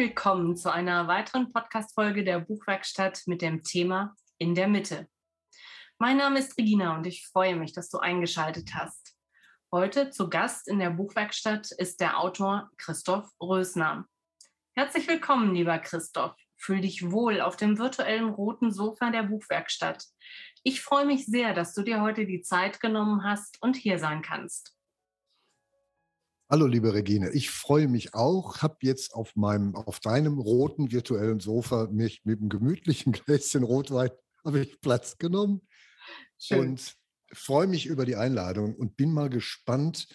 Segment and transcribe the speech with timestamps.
[0.00, 5.10] Willkommen zu einer weiteren Podcast-Folge der Buchwerkstatt mit dem Thema In der Mitte.
[5.98, 9.14] Mein Name ist Regina und ich freue mich, dass du eingeschaltet hast.
[9.70, 14.06] Heute zu Gast in der Buchwerkstatt ist der Autor Christoph Rösner.
[14.74, 16.34] Herzlich willkommen, lieber Christoph.
[16.56, 20.06] Fühl dich wohl auf dem virtuellen roten Sofa der Buchwerkstatt.
[20.62, 24.22] Ich freue mich sehr, dass du dir heute die Zeit genommen hast und hier sein
[24.22, 24.74] kannst.
[26.52, 27.30] Hallo, liebe Regine.
[27.30, 28.60] Ich freue mich auch.
[28.60, 34.10] Habe jetzt auf meinem, auf deinem roten virtuellen Sofa mich mit einem gemütlichen Gläschen Rotwein
[34.44, 35.60] habe ich Platz genommen
[36.38, 36.70] Schön.
[36.70, 36.96] und
[37.32, 40.08] freue mich über die Einladung und bin mal gespannt,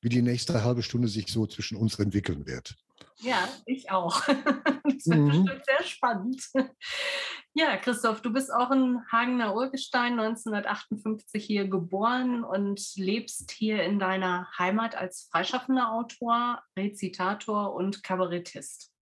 [0.00, 2.74] wie die nächste halbe Stunde sich so zwischen uns entwickeln wird.
[3.18, 4.22] Ja, ich auch.
[4.96, 5.44] Das wird mhm.
[5.44, 6.42] bestimmt sehr spannend.
[7.54, 13.98] Ja, Christoph, du bist auch ein Hagener Urgestein, 1958 hier geboren und lebst hier in
[13.98, 18.92] deiner Heimat als freischaffender Autor, Rezitator und Kabarettist.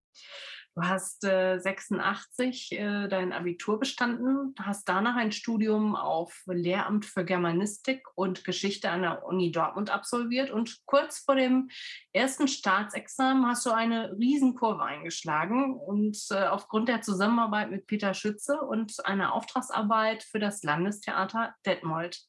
[0.76, 7.24] Du hast äh, 86 äh, dein Abitur bestanden, hast danach ein Studium auf Lehramt für
[7.24, 11.70] Germanistik und Geschichte an der Uni Dortmund absolviert und kurz vor dem
[12.12, 18.60] ersten Staatsexamen hast du eine Riesenkurve eingeschlagen und äh, aufgrund der Zusammenarbeit mit Peter Schütze
[18.60, 22.26] und einer Auftragsarbeit für das Landestheater Detmold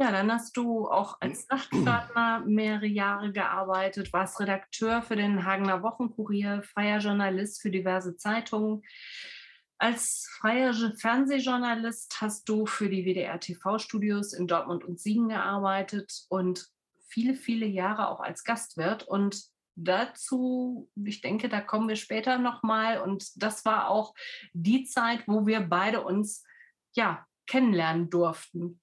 [0.00, 5.82] ja, dann hast du auch als Nachtgärtner mehrere Jahre gearbeitet, warst Redakteur für den Hagener
[5.82, 8.82] Wochenkurier, freier Journalist für diverse Zeitungen.
[9.78, 16.68] Als freier Fernsehjournalist hast du für die WDR-TV-Studios in Dortmund und Siegen gearbeitet und
[17.08, 19.02] viele, viele Jahre auch als Gastwirt.
[19.02, 19.42] Und
[19.74, 23.00] dazu, ich denke, da kommen wir später nochmal.
[23.00, 24.14] Und das war auch
[24.52, 26.44] die Zeit, wo wir beide uns
[26.94, 28.80] ja kennenlernen durften.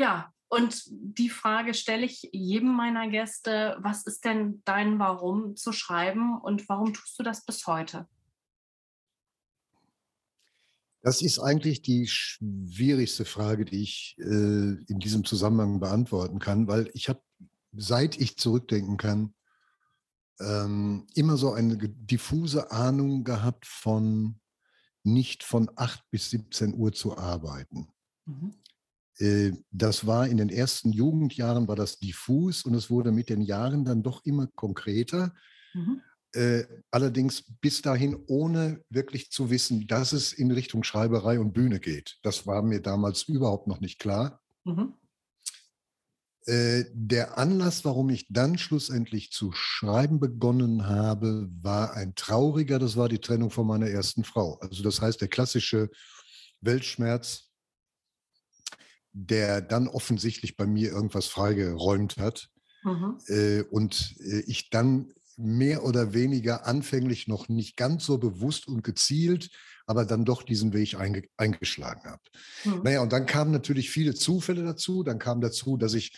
[0.00, 5.72] Ja, und die Frage stelle ich jedem meiner Gäste, was ist denn dein Warum zu
[5.72, 8.08] schreiben und warum tust du das bis heute?
[11.02, 16.90] Das ist eigentlich die schwierigste Frage, die ich äh, in diesem Zusammenhang beantworten kann, weil
[16.94, 17.20] ich habe,
[17.72, 19.34] seit ich zurückdenken kann,
[20.40, 24.40] ähm, immer so eine diffuse Ahnung gehabt von
[25.02, 27.92] nicht von 8 bis 17 Uhr zu arbeiten.
[28.24, 28.54] Mhm.
[29.20, 33.42] Äh, das war in den ersten Jugendjahren war das diffus und es wurde mit den
[33.42, 35.34] Jahren dann doch immer konkreter.
[35.74, 36.00] Mhm.
[36.32, 41.80] Äh, allerdings bis dahin ohne wirklich zu wissen, dass es in Richtung Schreiberei und Bühne
[41.80, 42.18] geht.
[42.22, 44.40] Das war mir damals überhaupt noch nicht klar.
[44.64, 44.94] Mhm.
[46.46, 52.78] Äh, der Anlass, warum ich dann schlussendlich zu schreiben begonnen habe, war ein trauriger.
[52.78, 54.54] Das war die Trennung von meiner ersten Frau.
[54.60, 55.90] Also das heißt, der klassische
[56.60, 57.49] Weltschmerz,
[59.12, 62.48] der dann offensichtlich bei mir irgendwas freigeräumt hat.
[62.82, 63.18] Mhm.
[63.26, 68.84] Äh, und äh, ich dann mehr oder weniger anfänglich noch nicht ganz so bewusst und
[68.84, 69.50] gezielt,
[69.86, 72.22] aber dann doch diesen Weg einge eingeschlagen habe.
[72.64, 72.82] Mhm.
[72.84, 75.02] Naja, und dann kamen natürlich viele Zufälle dazu.
[75.02, 76.16] Dann kam dazu, dass ich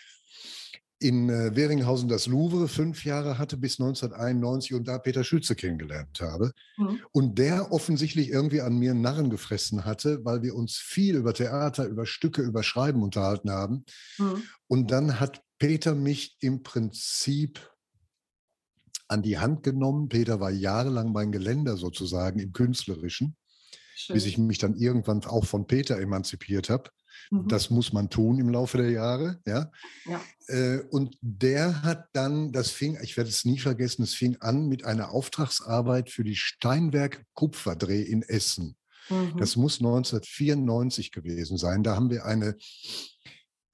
[1.03, 6.21] in äh, Weringhausen das Louvre fünf Jahre hatte bis 1991 und da Peter Schütze kennengelernt
[6.21, 6.53] habe.
[6.77, 7.01] Mhm.
[7.11, 11.87] Und der offensichtlich irgendwie an mir Narren gefressen hatte, weil wir uns viel über Theater,
[11.87, 13.85] über Stücke, über Schreiben unterhalten haben.
[14.19, 14.43] Mhm.
[14.69, 17.61] Und dann hat Peter mich im Prinzip
[19.09, 20.09] an die Hand genommen.
[20.09, 23.37] Peter war jahrelang mein Geländer sozusagen im Künstlerischen,
[23.95, 24.15] Schön.
[24.15, 26.91] bis ich mich dann irgendwann auch von Peter emanzipiert habe.
[27.33, 27.49] Mhm.
[27.49, 29.41] Das muss man tun im Laufe der Jahre.
[29.47, 29.71] Ja?
[30.05, 30.21] ja.
[30.49, 34.69] Äh, und der hat dann, das fing, ich werde es nie vergessen, es fing an
[34.69, 38.77] mit einer Auftragsarbeit für die Steinwerk Kupferdreh in Essen.
[39.09, 39.39] Mhm.
[39.39, 41.83] Das muss 1994 gewesen sein.
[41.83, 42.57] Da haben wir eine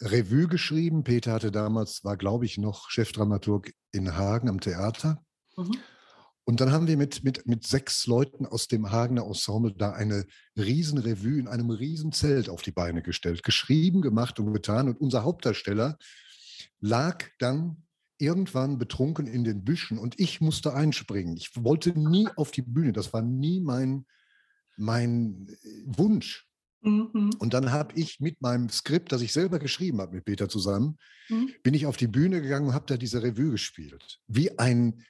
[0.00, 1.02] Revue geschrieben.
[1.02, 5.20] Peter hatte damals, war glaube ich noch Chefdramaturg in Hagen am Theater.
[5.56, 5.76] Mhm.
[6.49, 10.25] Und dann haben wir mit, mit, mit sechs Leuten aus dem Hagener Ensemble da eine
[10.56, 13.43] Riesenrevue in einem Riesenzelt auf die Beine gestellt.
[13.43, 14.89] Geschrieben, gemacht und getan.
[14.89, 15.99] Und unser Hauptdarsteller
[16.81, 17.85] lag dann
[18.17, 21.37] irgendwann betrunken in den Büschen und ich musste einspringen.
[21.37, 22.95] Ich wollte nie auf die Bühne.
[22.95, 24.06] Das war nie mein,
[24.79, 25.55] mein
[25.85, 26.49] Wunsch.
[26.81, 27.29] Mhm.
[27.39, 30.97] Und dann habe ich mit meinem Skript, das ich selber geschrieben habe mit Peter zusammen,
[31.29, 31.50] mhm.
[31.62, 34.23] bin ich auf die Bühne gegangen und habe da diese Revue gespielt.
[34.29, 35.05] Wie ein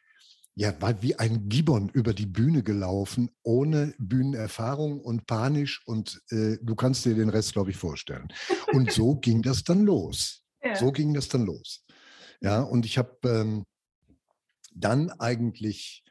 [0.59, 6.57] ja, war wie ein Gibbon über die Bühne gelaufen, ohne Bühnenerfahrung und panisch und äh,
[6.61, 8.27] du kannst dir den Rest, glaube ich, vorstellen.
[8.73, 10.43] Und so ging das dann los.
[10.61, 10.75] Ja.
[10.75, 11.85] So ging das dann los.
[12.41, 13.67] Ja, und ich habe ähm,
[14.75, 16.03] dann eigentlich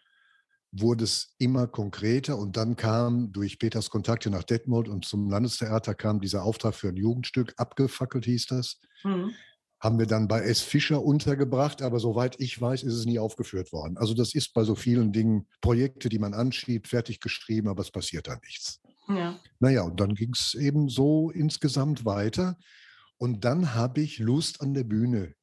[0.72, 5.94] wurde es immer konkreter und dann kam durch Peters Kontakte nach Detmold und zum Landestheater
[5.94, 8.80] kam dieser Auftrag für ein Jugendstück, abgefackelt hieß das.
[9.04, 9.34] Mhm.
[9.80, 10.62] Haben wir dann bei S.
[10.62, 13.98] Fischer untergebracht, aber soweit ich weiß, ist es nie aufgeführt worden.
[13.98, 17.92] Also das ist bei so vielen Dingen Projekte, die man anschiebt, fertig geschrieben, aber es
[17.92, 18.82] passiert da nichts.
[19.08, 19.40] Ja.
[19.60, 22.58] Naja, und dann ging es eben so insgesamt weiter.
[23.18, 25.36] Und dann habe ich Lust an der Bühne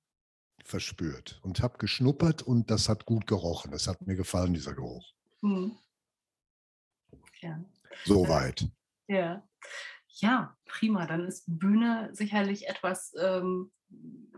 [0.65, 3.71] verspürt und habe geschnuppert und das hat gut gerochen.
[3.71, 5.13] Das hat mir gefallen, dieser Geruch.
[5.43, 5.77] Hm.
[7.41, 7.65] Ja.
[8.05, 8.67] Soweit.
[9.07, 9.47] Ja.
[10.09, 11.07] Ja, prima.
[11.07, 13.73] Dann ist Bühne sicherlich etwas ähm,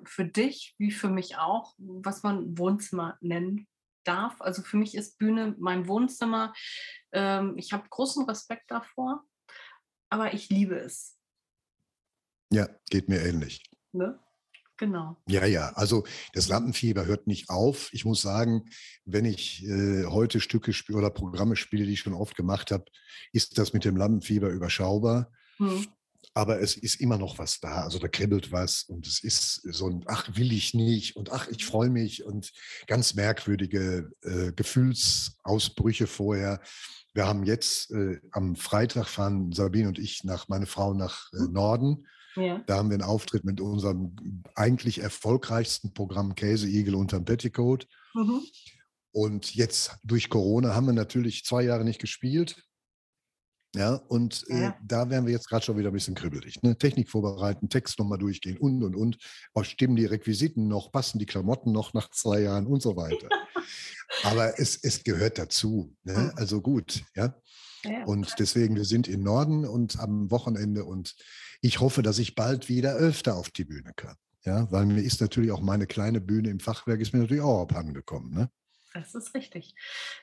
[0.04, 3.66] für dich, wie für mich auch, was man Wohnzimmer nennen
[4.04, 4.40] darf.
[4.40, 6.54] Also für mich ist Bühne mein Wohnzimmer.
[7.12, 9.24] Ähm, ich habe großen Respekt davor,
[10.10, 11.18] aber ich liebe es.
[12.52, 13.68] Ja, geht mir ähnlich.
[13.92, 14.20] Ne?
[14.78, 15.16] Genau.
[15.26, 16.04] Ja, ja, also
[16.34, 17.88] das Lampenfieber hört nicht auf.
[17.92, 18.68] Ich muss sagen,
[19.04, 22.84] wenn ich äh, heute Stücke spiele oder Programme spiele, die ich schon oft gemacht habe,
[23.32, 25.32] ist das mit dem Lampenfieber überschaubar.
[25.56, 25.86] Hm.
[26.36, 27.82] Aber es ist immer noch was da.
[27.82, 31.48] Also da kribbelt was und es ist so ein, ach, will ich nicht und ach,
[31.48, 32.52] ich freue mich und
[32.86, 36.60] ganz merkwürdige äh, Gefühlsausbrüche vorher.
[37.14, 41.38] Wir haben jetzt äh, am Freitag fahren Sabine und ich nach meine Frau nach äh,
[41.38, 41.52] hm.
[41.52, 42.06] Norden
[42.36, 42.62] ja.
[42.66, 44.14] Da haben wir einen Auftritt mit unserem
[44.54, 47.88] eigentlich erfolgreichsten Programm Käseigel unterm Petticoat.
[48.14, 48.42] Mhm.
[49.10, 52.62] Und jetzt durch Corona haben wir natürlich zwei Jahre nicht gespielt.
[53.76, 54.68] Ja, und äh, ja.
[54.70, 56.62] Äh, da wären wir jetzt gerade schon wieder ein bisschen kribbelig.
[56.62, 56.78] Ne?
[56.78, 59.18] Technik vorbereiten, Text nochmal durchgehen und und und.
[59.52, 63.28] Auch stimmen die Requisiten noch, passen die Klamotten noch nach zwei Jahren und so weiter.
[64.24, 65.94] Aber es, es gehört dazu.
[66.04, 66.32] Ne?
[66.36, 67.34] Also gut, ja.
[67.84, 68.04] ja.
[68.04, 71.14] Und deswegen, wir sind im Norden und am Wochenende und
[71.60, 74.16] ich hoffe, dass ich bald wieder öfter auf die Bühne kann.
[74.44, 77.62] Ja, weil mir ist natürlich auch meine kleine Bühne im Fachwerk ist mir natürlich auch
[77.62, 78.32] abhandengekommen.
[78.32, 78.48] Ne?
[78.96, 79.74] Das ist richtig.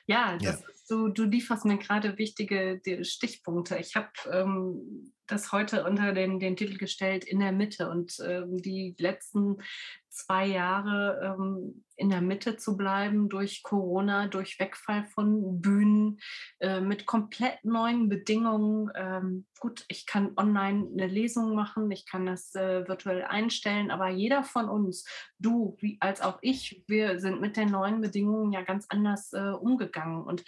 [0.06, 0.50] Ja, ja.
[0.50, 3.76] Ist, du, du lieferst mir gerade wichtige Stichpunkte.
[3.76, 8.58] Ich habe ähm, das heute unter den, den Titel gestellt in der Mitte und ähm,
[8.60, 9.58] die letzten
[10.08, 16.18] zwei Jahre ähm, in der Mitte zu bleiben durch Corona, durch Wegfall von Bühnen,
[16.60, 18.90] äh, mit komplett neuen Bedingungen.
[18.94, 24.08] Ähm, gut, ich kann online eine Lesung machen, ich kann das äh, virtuell einstellen, aber
[24.08, 25.06] jeder von uns,
[25.38, 29.50] du wie, als auch ich, wir sind mit den neuen Bedingungen ja ganz anders äh,
[29.50, 30.22] umgegangen.
[30.22, 30.44] Und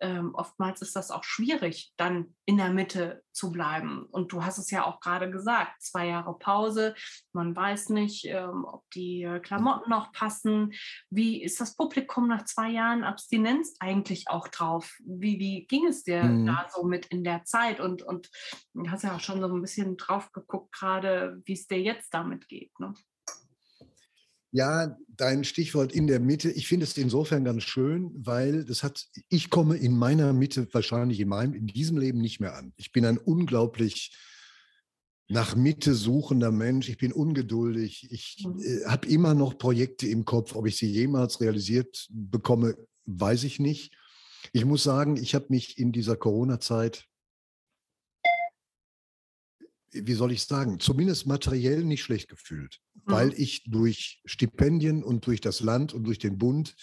[0.00, 4.06] ähm, oftmals ist das auch schwierig, dann in der Mitte zu bleiben.
[4.10, 6.94] Und du hast es ja auch gerade gesagt, zwei Jahre Pause,
[7.32, 10.72] man weiß nicht, ähm, ob die äh, Klamotten noch passen.
[11.10, 14.96] Wie ist das Publikum nach zwei Jahren Abstinenz eigentlich auch drauf?
[15.04, 16.46] Wie, wie ging es dir mhm.
[16.46, 17.80] da so mit in der Zeit?
[17.80, 18.30] Und, und
[18.74, 22.12] du hast ja auch schon so ein bisschen drauf geguckt, gerade wie es dir jetzt
[22.12, 22.78] damit geht.
[22.78, 22.94] Ne?
[24.56, 26.48] Ja, dein Stichwort in der Mitte.
[26.48, 31.18] Ich finde es insofern ganz schön, weil das hat, ich komme in meiner Mitte wahrscheinlich
[31.18, 32.72] in meinem, in diesem Leben nicht mehr an.
[32.76, 34.16] Ich bin ein unglaublich
[35.28, 36.88] nach Mitte suchender Mensch.
[36.88, 38.08] Ich bin ungeduldig.
[38.10, 38.60] Ich mhm.
[38.60, 40.54] äh, habe immer noch Projekte im Kopf.
[40.54, 42.76] Ob ich sie jemals realisiert bekomme,
[43.06, 43.96] weiß ich nicht.
[44.52, 47.08] Ich muss sagen, ich habe mich in dieser Corona-Zeit
[49.94, 53.00] wie soll ich sagen, zumindest materiell nicht schlecht gefühlt, mhm.
[53.12, 56.74] weil ich durch Stipendien und durch das Land und durch den Bund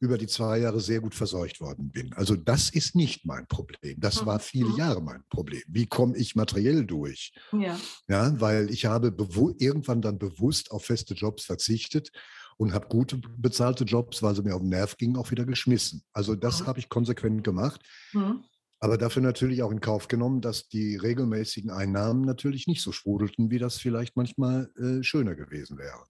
[0.00, 2.12] über die zwei Jahre sehr gut versorgt worden bin.
[2.14, 3.98] Also das ist nicht mein Problem.
[3.98, 4.26] Das mhm.
[4.26, 4.76] war viele mhm.
[4.76, 5.62] Jahre mein Problem.
[5.68, 7.32] Wie komme ich materiell durch?
[7.52, 7.78] Ja.
[8.08, 9.14] ja, weil ich habe
[9.58, 12.10] irgendwann dann bewusst auf feste Jobs verzichtet
[12.56, 16.02] und habe gute bezahlte Jobs, weil sie mir auf den Nerv gingen, auch wieder geschmissen.
[16.12, 16.66] Also das mhm.
[16.66, 17.80] habe ich konsequent gemacht.
[18.12, 18.44] Mhm
[18.80, 23.50] aber dafür natürlich auch in Kauf genommen, dass die regelmäßigen Einnahmen natürlich nicht so sprudelten,
[23.50, 26.04] wie das vielleicht manchmal äh, schöner gewesen wäre.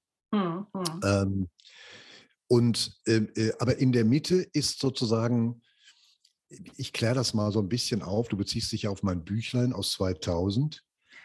[1.03, 1.49] Ähm,
[2.49, 5.63] und äh, äh, aber in der Mitte ist sozusagen,
[6.77, 8.29] ich kläre das mal so ein bisschen auf.
[8.29, 10.83] Du beziehst dich ja auf mein Büchlein aus 2000.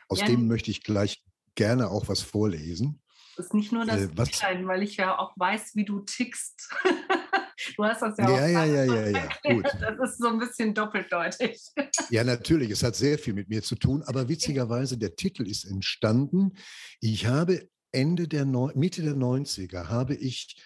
[0.09, 1.23] Aus ja, dem möchte ich gleich
[1.55, 3.01] gerne auch was vorlesen.
[3.37, 6.69] Das ist nicht nur das äh, Büchlein, weil ich ja auch weiß, wie du tickst.
[7.77, 8.47] Du hast das ja, ja auch.
[8.47, 9.65] Ja, ja, ja, ja, gut.
[9.79, 11.61] Das ist so ein bisschen doppeldeutig.
[12.09, 12.69] Ja, natürlich.
[12.71, 14.03] Es hat sehr viel mit mir zu tun.
[14.03, 16.53] Aber witzigerweise, der Titel ist entstanden.
[16.99, 20.61] Ich habe Ende der Mitte der 90er habe ich,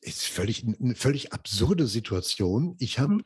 [0.00, 2.76] ist völlig, eine völlig absurde Situation.
[2.78, 3.24] Ich habe mhm.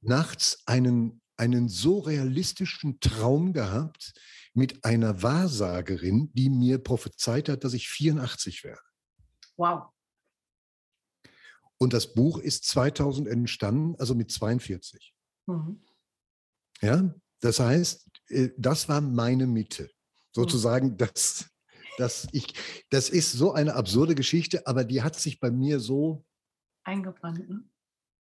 [0.00, 4.12] nachts einen, einen so realistischen Traum gehabt
[4.52, 8.80] mit einer Wahrsagerin, die mir prophezeit hat, dass ich 84 werde.
[9.56, 9.90] Wow.
[11.78, 15.14] Und das Buch ist 2000 entstanden, also mit 42.
[15.46, 15.82] Mhm.
[16.80, 19.90] Ja, das heißt, äh, das war meine Mitte.
[20.32, 20.96] Sozusagen, mhm.
[20.96, 21.50] das,
[21.96, 22.54] das, ich,
[22.90, 26.24] das ist so eine absurde Geschichte, aber die hat sich bei mir so
[26.84, 27.48] eingebrannt.
[27.48, 27.64] Ne?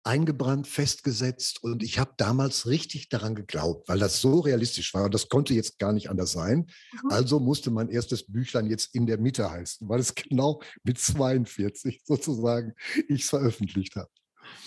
[0.02, 5.14] eingebrannt, festgesetzt und ich habe damals richtig daran geglaubt, weil das so realistisch war und
[5.14, 6.70] das konnte jetzt gar nicht anders sein.
[6.92, 7.10] Mhm.
[7.10, 12.02] Also musste mein erstes Büchlein jetzt in der Mitte heißen, weil es genau mit 42
[12.04, 12.74] sozusagen
[13.08, 14.10] ich es veröffentlicht habe.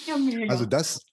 [0.07, 0.15] Ja.
[0.50, 1.03] Also das,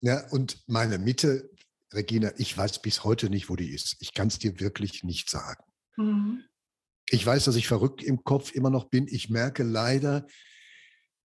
[0.00, 1.50] ja, und meine Mitte,
[1.94, 3.96] Regina, ich weiß bis heute nicht, wo die ist.
[4.00, 5.64] Ich kann es dir wirklich nicht sagen.
[5.96, 6.44] Mhm.
[7.08, 9.06] Ich weiß, dass ich verrückt im Kopf immer noch bin.
[9.08, 10.26] Ich merke leider,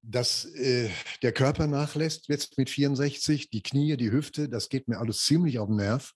[0.02, 0.90] dass äh,
[1.22, 5.60] der Körper nachlässt, jetzt mit 64, die Knie, die Hüfte, das geht mir alles ziemlich
[5.60, 6.14] auf den Nerv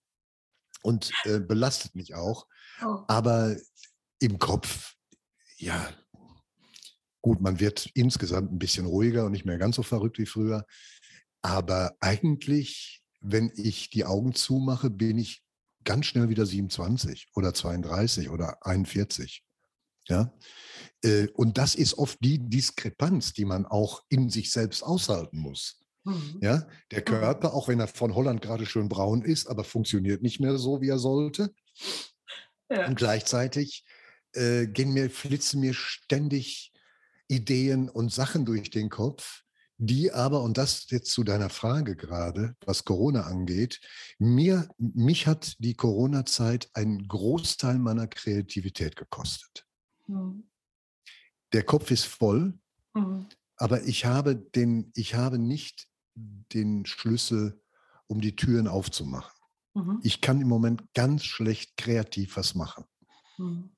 [0.81, 2.47] und äh, belastet mich auch.
[2.81, 3.03] Oh.
[3.07, 3.55] Aber
[4.19, 4.93] im Kopf,
[5.57, 5.89] ja,
[7.21, 10.65] gut, man wird insgesamt ein bisschen ruhiger und nicht mehr ganz so verrückt wie früher.
[11.41, 15.43] Aber eigentlich, wenn ich die Augen zumache, bin ich
[15.83, 19.43] ganz schnell wieder 27 oder 32 oder 41.
[20.11, 20.33] Ja?
[21.03, 25.81] Äh, und das ist oft die Diskrepanz, die man auch in sich selbst aushalten muss.
[26.03, 26.39] Mhm.
[26.41, 27.05] Ja, der mhm.
[27.05, 30.81] Körper, auch wenn er von Holland gerade schön braun ist, aber funktioniert nicht mehr so,
[30.81, 31.53] wie er sollte.
[32.69, 32.87] Ja.
[32.87, 33.85] Und gleichzeitig
[34.33, 36.71] äh, gehen mir, flitzen mir ständig
[37.27, 39.43] Ideen und Sachen durch den Kopf,
[39.77, 43.79] die aber, und das jetzt zu deiner Frage gerade, was Corona angeht,
[44.19, 49.65] mir, mich hat die Corona-Zeit einen Großteil meiner Kreativität gekostet.
[50.11, 50.43] Mhm.
[51.53, 52.57] Der Kopf ist voll,
[52.93, 53.27] mhm.
[53.57, 57.61] aber ich habe, den, ich habe nicht den Schlüssel,
[58.07, 59.37] um die Türen aufzumachen.
[59.73, 59.99] Mhm.
[60.03, 62.85] Ich kann im Moment ganz schlecht kreativ was machen.
[63.37, 63.71] Mhm.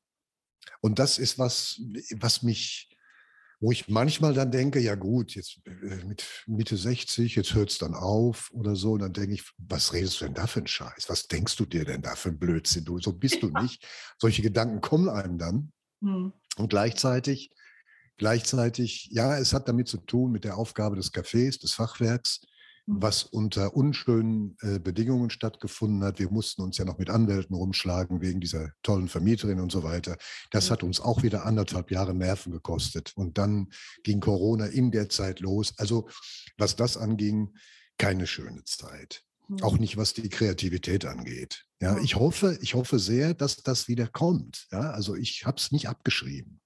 [0.81, 1.79] Und das ist was,
[2.15, 2.89] was mich,
[3.59, 7.77] wo ich manchmal dann denke, ja gut, jetzt äh, mit Mitte 60, jetzt hört es
[7.77, 8.93] dann auf oder so.
[8.93, 11.05] Und dann denke ich, was redest du denn da für einen Scheiß?
[11.07, 12.85] Was denkst du dir denn da für einen Blödsinn?
[12.85, 13.87] Du, so bist du nicht.
[14.19, 15.71] Solche Gedanken kommen einem dann.
[16.03, 16.33] Mhm.
[16.57, 17.51] Und gleichzeitig,
[18.17, 22.41] gleichzeitig, ja, es hat damit zu tun mit der Aufgabe des Cafés, des Fachwerks,
[22.85, 23.01] mhm.
[23.01, 26.19] was unter unschönen äh, Bedingungen stattgefunden hat.
[26.19, 30.17] Wir mussten uns ja noch mit Anwälten rumschlagen wegen dieser tollen Vermieterin und so weiter.
[30.51, 33.13] Das hat uns auch wieder anderthalb Jahre Nerven gekostet.
[33.15, 33.69] Und dann
[34.03, 35.73] ging Corona in der Zeit los.
[35.77, 36.07] Also
[36.57, 37.55] was das anging,
[37.97, 39.23] keine schöne Zeit.
[39.61, 41.65] Auch nicht, was die Kreativität angeht.
[41.81, 44.67] Ja, ich hoffe, ich hoffe sehr, dass das wieder kommt.
[44.71, 46.61] Ja, also ich habe es nicht abgeschrieben.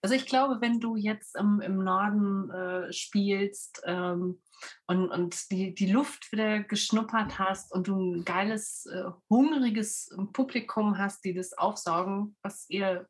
[0.00, 4.40] Also ich glaube, wenn du jetzt im, im Norden äh, spielst ähm,
[4.86, 10.98] und, und die, die Luft wieder geschnuppert hast und du ein geiles, äh, hungriges Publikum
[10.98, 13.08] hast, die das aufsaugen, was ihr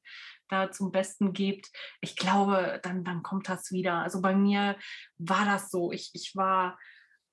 [0.48, 1.70] da zum Besten gebt,
[2.00, 3.96] ich glaube, dann, dann kommt das wieder.
[3.96, 4.76] Also bei mir
[5.18, 5.92] war das so.
[5.92, 6.78] Ich, ich war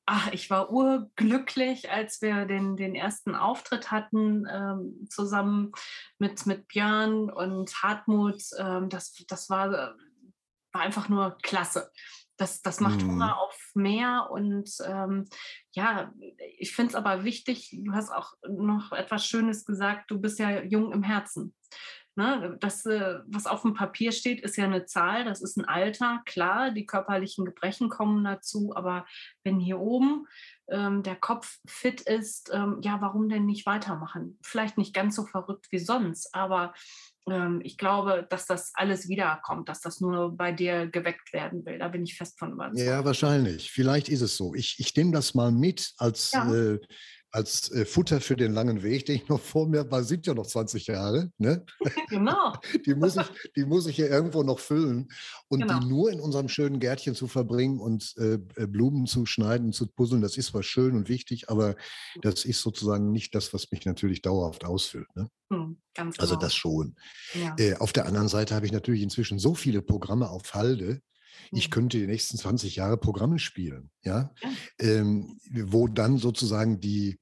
[0.05, 5.71] ach, ich war urglücklich, als wir den, den ersten Auftritt hatten, ähm, zusammen
[6.19, 8.41] mit, mit Björn und Hartmut.
[8.59, 11.91] Ähm, das, das war, war einfach nur klasse.
[12.37, 13.11] Das, das macht mhm.
[13.11, 15.25] Hunger auf mehr und ähm,
[15.71, 16.13] ja,
[16.57, 20.61] ich finde es aber wichtig, du hast auch noch etwas Schönes gesagt, du bist ja
[20.61, 21.55] jung im Herzen.
[22.17, 25.65] Ne, das, äh, was auf dem Papier steht, ist ja eine Zahl, das ist ein
[25.65, 26.21] Alter.
[26.25, 29.05] Klar, die körperlichen Gebrechen kommen dazu, aber
[29.43, 30.25] wenn hier oben
[30.69, 34.39] ähm, der Kopf fit ist, ähm, ja, warum denn nicht weitermachen?
[34.41, 36.73] Vielleicht nicht ganz so verrückt wie sonst, aber
[37.29, 41.79] ähm, ich glaube, dass das alles wiederkommt, dass das nur bei dir geweckt werden will.
[41.79, 42.79] Da bin ich fest von überzeugt.
[42.79, 43.71] Ja, wahrscheinlich.
[43.71, 44.53] Vielleicht ist es so.
[44.53, 46.49] Ich, ich nehme das mal mit als ja.
[46.53, 46.79] äh,
[47.35, 50.33] als äh, Futter für den langen Weg, den ich noch vor mir war, sind ja
[50.33, 51.31] noch 20 Jahre.
[51.37, 51.65] Ne?
[52.09, 52.53] Genau.
[52.85, 53.25] die, muss ich,
[53.55, 55.09] die muss ich ja irgendwo noch füllen.
[55.49, 55.79] Und genau.
[55.79, 59.87] die nur in unserem schönen Gärtchen zu verbringen und äh, äh, Blumen zu schneiden, zu
[59.87, 61.75] puzzeln, das ist zwar schön und wichtig, aber
[62.21, 65.13] das ist sozusagen nicht das, was mich natürlich dauerhaft ausfüllt.
[65.15, 65.29] Ne?
[65.51, 66.39] Hm, also genau.
[66.39, 66.95] Das schon.
[67.33, 67.55] Ja.
[67.59, 71.01] Äh, auf der anderen Seite habe ich natürlich inzwischen so viele Programme auf Halde,
[71.51, 71.71] ich hm.
[71.71, 74.49] könnte die nächsten 20 Jahre Programme spielen, ja, ja.
[74.79, 77.19] Ähm, wo dann sozusagen die,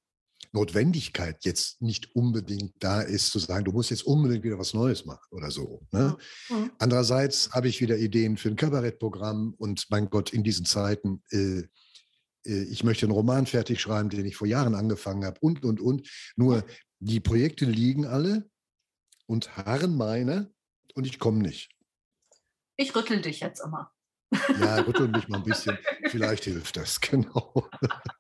[0.54, 5.04] Notwendigkeit jetzt nicht unbedingt da ist, zu sagen, du musst jetzt unbedingt wieder was Neues
[5.06, 5.82] machen oder so.
[5.92, 6.16] Ne?
[6.50, 6.72] Mhm.
[6.78, 11.64] Andererseits habe ich wieder Ideen für ein Kabarettprogramm und mein Gott, in diesen Zeiten, äh,
[12.46, 15.82] äh, ich möchte einen Roman fertig schreiben, den ich vor Jahren angefangen habe und, und,
[15.82, 16.08] und.
[16.36, 16.64] Nur
[17.00, 18.48] die Projekte liegen alle
[19.26, 20.54] und harren meine
[20.94, 21.72] und ich komme nicht.
[22.78, 23.92] Ich rüttel dich jetzt immer.
[24.60, 25.78] Ja, rüttel mich mal ein bisschen.
[26.06, 27.70] Vielleicht hilft das, genau.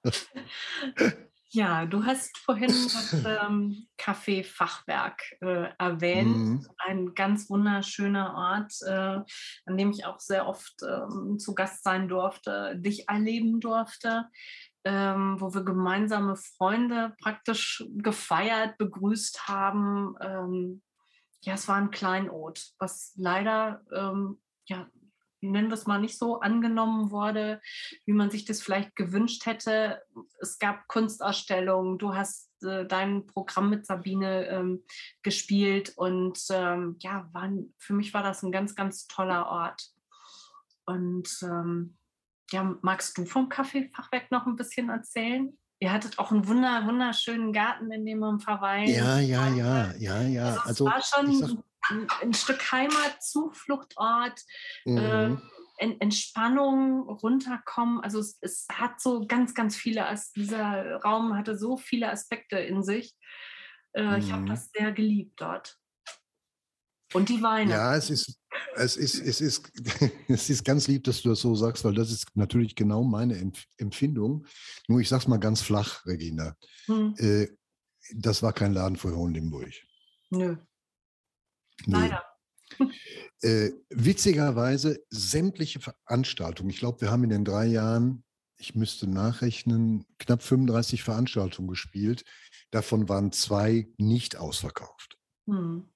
[1.55, 6.35] Ja, du hast vorhin das ähm, Café Fachwerk äh, erwähnt.
[6.35, 6.67] Mhm.
[6.79, 9.21] Ein ganz wunderschöner Ort, äh,
[9.67, 14.29] an dem ich auch sehr oft ähm, zu Gast sein durfte, dich erleben durfte,
[14.83, 20.15] ähm, wo wir gemeinsame Freunde praktisch gefeiert, begrüßt haben.
[20.21, 20.81] Ähm,
[21.41, 24.87] ja, es war ein Kleinod, was leider ähm, ja,
[25.49, 27.61] nennen wir es mal, nicht so angenommen wurde,
[28.05, 30.01] wie man sich das vielleicht gewünscht hätte.
[30.39, 34.83] Es gab Kunstausstellungen, du hast äh, dein Programm mit Sabine ähm,
[35.21, 39.81] gespielt und ähm, ja, waren, für mich war das ein ganz, ganz toller Ort.
[40.85, 41.97] Und ähm,
[42.51, 45.57] ja, magst du vom Kaffeefachwerk noch ein bisschen erzählen?
[45.79, 48.89] Ihr hattet auch einen wunder, wunderschönen Garten, in dem man verweilt.
[48.89, 50.45] Ja, ja, ja, ja, ja.
[50.45, 51.49] Also, also war schon sag,
[51.89, 54.39] ein, ein, Stück Heimat, Zufluchtort,
[54.85, 54.97] mhm.
[54.97, 57.99] äh, Entspannung, runterkommen.
[58.01, 62.83] Also es, es, hat so ganz, ganz viele, dieser Raum hatte so viele Aspekte in
[62.83, 63.15] sich.
[63.93, 64.15] Äh, mhm.
[64.15, 65.77] Ich habe das sehr geliebt dort.
[67.13, 67.71] Und die Weine.
[67.71, 68.39] Ja, es ist,
[68.75, 69.71] es ist, es ist,
[70.27, 73.51] es ist ganz lieb, dass du das so sagst, weil das ist natürlich genau meine
[73.77, 74.47] Empfindung.
[74.87, 76.55] Nur ich sag's mal ganz flach, Regina.
[76.85, 77.13] Hm.
[77.17, 77.47] Äh,
[78.15, 79.71] das war kein Laden für Hohenlimburg.
[80.31, 80.57] Nö.
[81.85, 82.23] Leider.
[83.41, 88.23] Äh, witzigerweise sämtliche Veranstaltungen, ich glaube, wir haben in den drei Jahren,
[88.57, 92.23] ich müsste nachrechnen, knapp 35 Veranstaltungen gespielt.
[92.71, 95.17] Davon waren zwei nicht ausverkauft.
[95.47, 95.89] Hm.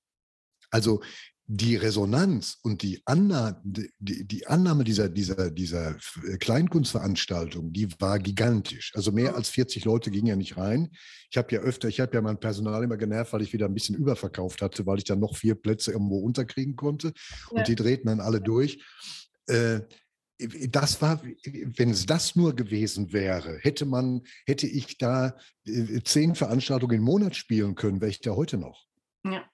[0.70, 1.02] Also
[1.50, 5.96] die Resonanz und die Annahme, die, die Annahme dieser, dieser, dieser
[6.40, 8.92] Kleinkunstveranstaltung, die war gigantisch.
[8.96, 10.90] Also mehr als 40 Leute gingen ja nicht rein.
[11.32, 13.74] Ich habe ja öfter, ich habe ja mein Personal immer genervt, weil ich wieder ein
[13.74, 17.14] bisschen überverkauft hatte, weil ich dann noch vier Plätze irgendwo unterkriegen konnte.
[17.50, 17.64] Und ja.
[17.64, 18.84] die drehten dann alle durch.
[19.48, 19.82] Äh,
[20.70, 26.36] das war, wenn es das nur gewesen wäre, hätte man, hätte ich da äh, zehn
[26.36, 28.86] Veranstaltungen im Monat spielen können, wäre ich da heute noch.
[29.24, 29.50] Ja.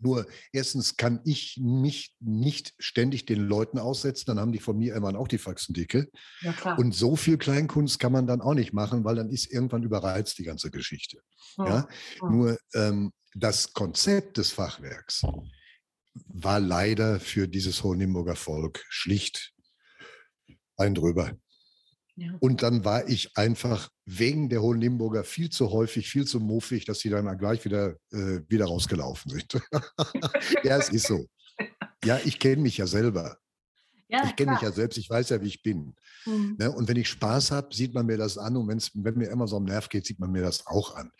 [0.00, 4.94] Nur erstens kann ich mich nicht ständig den Leuten aussetzen, dann haben die von mir
[4.94, 6.08] immer auch die Faxen dicke.
[6.40, 9.82] Ja, und so viel Kleinkunst kann man dann auch nicht machen, weil dann ist irgendwann
[9.82, 11.18] überreizt die ganze Geschichte.
[11.56, 11.66] Ja.
[11.66, 11.88] ja?
[12.20, 12.30] ja.
[12.30, 15.22] Nur ähm, das Konzept des Fachwerks
[16.26, 19.52] war leider für dieses Hohenlimburger Volk schlicht
[20.76, 21.32] ein drüber.
[22.40, 26.84] Und dann war ich einfach wegen der Hohen Limburger viel zu häufig, viel zu muffig,
[26.84, 29.52] dass sie dann gleich wieder, äh, wieder rausgelaufen sind.
[30.64, 31.26] ja, es ist so.
[32.04, 33.38] Ja, ich kenne mich ja selber.
[34.10, 35.94] Ja, ich kenne mich ja selbst, ich weiß ja, wie ich bin.
[36.24, 36.56] Mhm.
[36.58, 36.72] Ne?
[36.72, 38.56] Und wenn ich Spaß habe, sieht man mir das an.
[38.56, 41.10] Und wenn's, wenn mir immer so am Nerv geht, sieht man mir das auch an.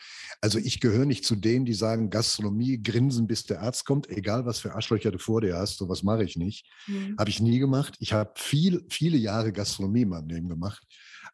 [0.41, 4.47] Also ich gehöre nicht zu denen, die sagen, Gastronomie, grinsen, bis der Arzt kommt, egal
[4.47, 6.67] was für Arschlöcher du vor dir hast, sowas mache ich nicht.
[6.87, 7.17] Mhm.
[7.19, 7.95] Habe ich nie gemacht.
[7.99, 10.83] Ich habe viel, viele Jahre Gastronomie in meinem Leben gemacht.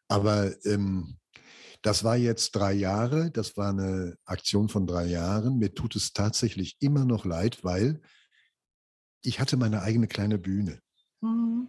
[0.09, 1.17] Aber ähm,
[1.81, 5.57] das war jetzt drei Jahre, das war eine Aktion von drei Jahren.
[5.59, 8.01] Mir tut es tatsächlich immer noch leid, weil
[9.21, 10.79] ich hatte meine eigene kleine Bühne.
[11.21, 11.67] Mhm.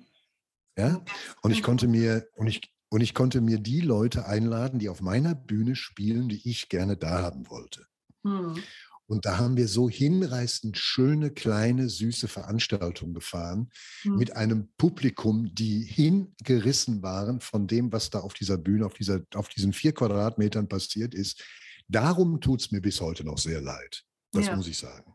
[0.78, 1.02] Ja,
[1.42, 5.00] und ich konnte mir, und ich, und ich konnte mir die Leute einladen, die auf
[5.00, 7.86] meiner Bühne spielen, die ich gerne da haben wollte.
[8.22, 8.62] Mhm.
[9.08, 13.70] Und da haben wir so hinreißend schöne, kleine, süße Veranstaltungen gefahren
[14.04, 14.16] mhm.
[14.16, 19.20] mit einem Publikum, die hingerissen waren von dem, was da auf dieser Bühne, auf, dieser,
[19.34, 21.44] auf diesen vier Quadratmetern passiert ist.
[21.88, 24.04] Darum tut es mir bis heute noch sehr leid.
[24.32, 24.56] Das ja.
[24.56, 25.14] muss ich sagen.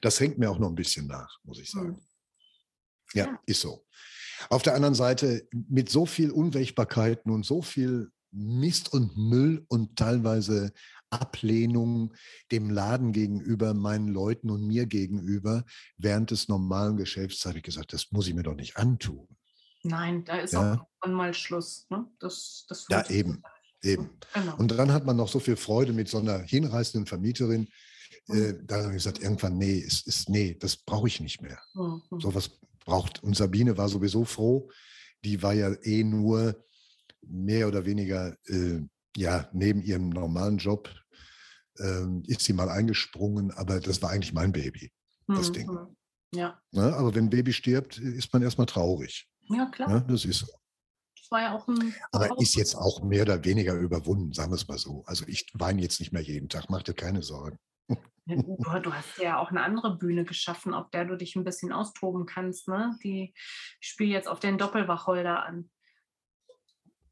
[0.00, 1.90] Das hängt mir auch noch ein bisschen nach, muss ich sagen.
[1.90, 2.09] Mhm.
[3.14, 3.84] Ja, ja, ist so.
[4.48, 9.96] Auf der anderen Seite mit so viel Unwägbarkeiten und so viel Mist und Müll und
[9.96, 10.72] teilweise
[11.10, 12.14] Ablehnung
[12.52, 15.64] dem Laden gegenüber, meinen Leuten und mir gegenüber
[15.98, 19.26] während des normalen Geschäfts habe ich gesagt, das muss ich mir doch nicht antun.
[19.82, 20.86] Nein, da ist ja.
[21.00, 21.86] auch mal Schluss.
[21.90, 22.06] Ne?
[22.20, 23.42] Das, das ja, eben.
[23.82, 24.10] Eben.
[24.34, 24.56] Genau.
[24.56, 27.68] Und dann hat man noch so viel Freude mit so einer hinreißenden Vermieterin.
[28.26, 28.34] Mhm.
[28.34, 31.58] Äh, da habe ich gesagt, irgendwann, nee, ist, ist, nee, das brauche ich nicht mehr.
[31.74, 32.02] Mhm.
[32.20, 32.50] Sowas
[32.84, 33.22] braucht.
[33.22, 34.70] Und Sabine war sowieso froh.
[35.24, 36.62] Die war ja eh nur
[37.22, 38.80] mehr oder weniger äh,
[39.16, 40.88] ja, neben ihrem normalen Job
[41.78, 44.92] äh, ist sie mal eingesprungen, aber das war eigentlich mein Baby,
[45.26, 45.52] das mhm.
[45.52, 45.78] Ding.
[46.34, 46.60] Ja.
[46.70, 46.94] Ne?
[46.94, 49.28] Aber wenn ein Baby stirbt, ist man erstmal traurig.
[49.48, 49.88] Ja, klar.
[49.88, 50.04] Ne?
[50.08, 50.46] Das ist so.
[51.16, 51.94] Das war ja auch ein.
[52.12, 55.02] Aber ist jetzt auch mehr oder weniger überwunden, sagen wir es mal so.
[55.06, 57.58] Also ich weine jetzt nicht mehr jeden Tag, mach dir keine Sorgen.
[58.36, 62.26] Du, hast ja auch eine andere Bühne geschaffen, auf der du dich ein bisschen austoben
[62.26, 62.68] kannst.
[62.68, 62.96] Ne?
[63.02, 63.34] Die
[63.80, 65.70] spielt jetzt auf den Doppelwacholder an.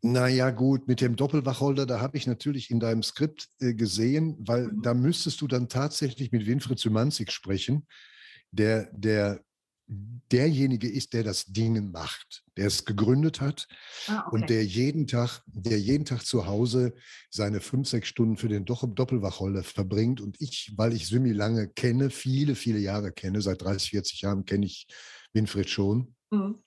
[0.00, 4.68] Naja, gut, mit dem Doppelwacholder, da habe ich natürlich in deinem Skript äh, gesehen, weil
[4.68, 4.82] mhm.
[4.82, 7.86] da müsstest du dann tatsächlich mit Winfried Symanzik sprechen,
[8.52, 9.42] der, der
[9.88, 13.66] derjenige ist, der das Ding macht, der es gegründet hat
[14.08, 14.34] ah, okay.
[14.34, 16.94] und der jeden Tag, der jeden Tag zu Hause
[17.30, 20.20] seine fünf, sechs Stunden für den Doppelwacholder verbringt.
[20.20, 24.44] Und ich, weil ich Simi lange kenne, viele, viele Jahre kenne, seit 30, 40 Jahren
[24.44, 24.86] kenne ich
[25.32, 26.14] Winfried schon.
[26.30, 26.62] Mhm.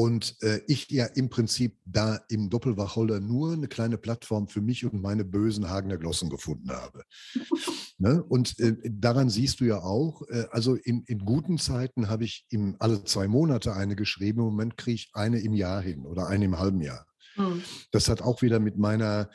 [0.00, 4.86] Und äh, ich ja im Prinzip da im Doppelwacholder nur eine kleine Plattform für mich
[4.86, 7.04] und meine bösen Hagener Glossen gefunden habe.
[7.98, 8.24] ne?
[8.24, 12.46] Und äh, daran siehst du ja auch, äh, also in, in guten Zeiten habe ich
[12.48, 14.38] im, alle zwei Monate eine geschrieben.
[14.38, 17.04] Im Moment kriege ich eine im Jahr hin oder eine im halben Jahr.
[17.36, 17.62] Mhm.
[17.90, 19.28] Das hat auch wieder mit meiner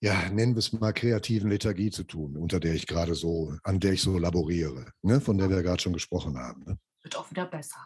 [0.00, 3.78] ja, nennen wir es mal kreativen Lethargie zu tun, unter der ich gerade so, an
[3.78, 5.20] der ich so laboriere, ne?
[5.20, 6.64] von der wir gerade schon gesprochen haben.
[6.64, 6.78] Ne?
[7.02, 7.78] Wird auch wieder besser.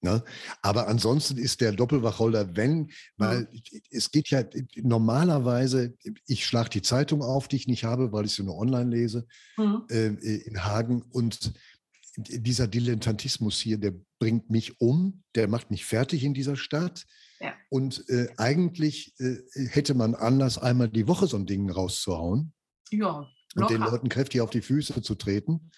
[0.00, 0.22] Ne?
[0.62, 3.80] Aber ansonsten ist der Doppelwacholder, wenn, weil ja.
[3.90, 4.44] es geht ja
[4.76, 8.90] normalerweise, ich schlage die Zeitung auf, die ich nicht habe, weil ich sie nur online
[8.90, 9.84] lese, ja.
[9.90, 11.02] äh, in Hagen.
[11.02, 11.52] Und
[12.16, 17.04] dieser Dilettantismus hier, der bringt mich um, der macht mich fertig in dieser Stadt.
[17.40, 17.54] Ja.
[17.68, 22.52] Und äh, eigentlich äh, hätte man Anlass, einmal die Woche so ein Ding rauszuhauen.
[22.90, 23.28] Ja.
[23.54, 25.70] Und den Leuten kräftig auf die Füße zu treten.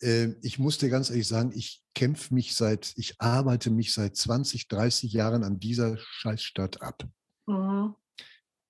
[0.00, 4.16] Äh, ich muss dir ganz ehrlich sagen, ich kämpfe mich seit, ich arbeite mich seit
[4.16, 7.04] 20, 30 Jahren an dieser Scheißstadt ab.
[7.46, 7.94] Mhm.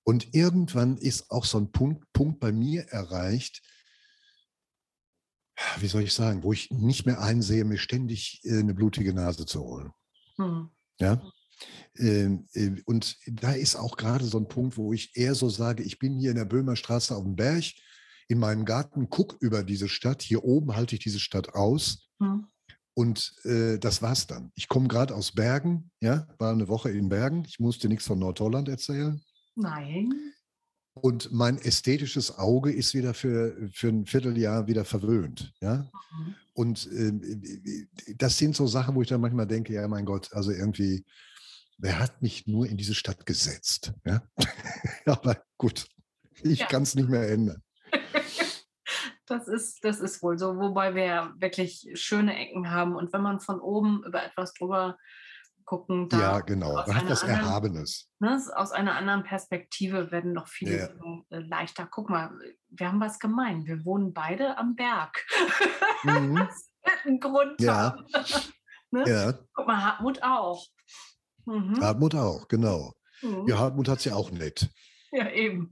[0.03, 3.61] Und irgendwann ist auch so ein Punkt, Punkt bei mir erreicht,
[5.79, 9.45] wie soll ich sagen, wo ich nicht mehr einsehe, mir ständig äh, eine blutige Nase
[9.45, 9.91] zu holen.
[10.37, 10.69] Mhm.
[10.99, 11.21] Ja.
[11.97, 15.83] Ähm, äh, und da ist auch gerade so ein Punkt, wo ich eher so sage,
[15.83, 17.65] ich bin hier in der Böhmerstraße auf dem Berg,
[18.29, 20.21] in meinem Garten, gucke über diese Stadt.
[20.21, 22.07] Hier oben halte ich diese Stadt aus.
[22.19, 22.47] Mhm.
[22.93, 24.51] Und äh, das war's dann.
[24.55, 27.43] Ich komme gerade aus Bergen, ja, war eine Woche in Bergen.
[27.47, 29.21] Ich musste nichts von Nordholland erzählen.
[29.55, 30.13] Nein.
[30.93, 35.53] Und mein ästhetisches Auge ist wieder für, für ein Vierteljahr wieder verwöhnt.
[35.61, 35.89] Ja?
[36.17, 36.35] Mhm.
[36.53, 40.51] Und äh, das sind so Sachen, wo ich dann manchmal denke, ja, mein Gott, also
[40.51, 41.05] irgendwie,
[41.77, 43.93] wer hat mich nur in diese Stadt gesetzt?
[44.05, 44.21] Ja?
[45.05, 45.87] Aber gut,
[46.43, 46.67] ich ja.
[46.67, 47.63] kann es nicht mehr ändern.
[49.29, 52.95] Das ist, das ist wohl so, wobei wir wirklich schöne Ecken haben.
[52.95, 54.97] Und wenn man von oben über etwas drüber
[55.65, 58.09] gucken, da ja, genau, man hat was anderen, Erhabenes.
[58.19, 61.37] Ne, aus einer anderen Perspektive werden noch viele ja.
[61.37, 61.87] äh, leichter.
[61.91, 62.31] Guck mal,
[62.69, 63.65] wir haben was gemein.
[63.65, 65.25] Wir wohnen beide am Berg.
[66.01, 66.37] Mhm.
[66.37, 67.97] das wird ein Grund ja.
[68.91, 69.03] ne?
[69.05, 69.33] ja.
[69.53, 70.65] Guck mal, Hartmut auch.
[71.45, 71.77] Mhm.
[71.81, 72.93] Hartmut auch, genau.
[73.21, 73.45] Mhm.
[73.49, 74.69] Ja, Hartmut hat es ja auch nett.
[75.11, 75.71] Ja, eben.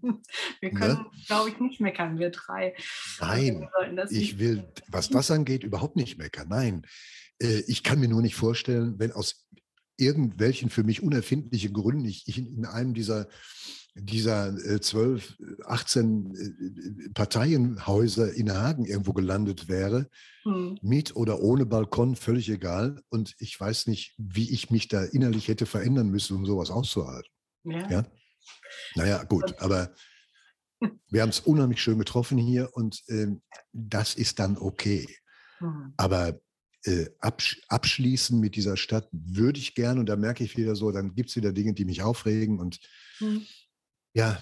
[0.62, 0.80] Wir ne?
[0.80, 1.06] können, ne?
[1.28, 2.76] glaube ich, nicht meckern, wir drei.
[3.20, 3.70] Nein,
[4.10, 6.48] ich will, was das angeht, überhaupt nicht meckern.
[6.50, 6.88] Nein,
[7.40, 9.48] äh, ich kann mir nur nicht vorstellen, wenn aus
[9.96, 13.28] irgendwelchen für mich unerfindlichen Gründen ich, ich in einem dieser
[14.00, 20.08] dieser äh, 12, 18 äh, Parteienhäuser in Hagen irgendwo gelandet wäre,
[20.44, 20.78] hm.
[20.82, 23.02] mit oder ohne Balkon, völlig egal.
[23.10, 27.32] Und ich weiß nicht, wie ich mich da innerlich hätte verändern müssen, um sowas auszuhalten.
[27.64, 27.90] Ja.
[27.90, 28.06] ja?
[28.96, 29.94] Naja, gut, aber
[31.10, 33.28] wir haben es unheimlich schön getroffen hier und äh,
[33.74, 35.08] das ist dann okay.
[35.60, 35.94] Mhm.
[35.98, 36.40] Aber
[36.84, 40.92] äh, absch abschließen mit dieser Stadt würde ich gerne und da merke ich wieder so,
[40.92, 42.80] dann gibt es wieder Dinge, die mich aufregen und
[43.20, 43.46] mhm.
[44.14, 44.40] ja,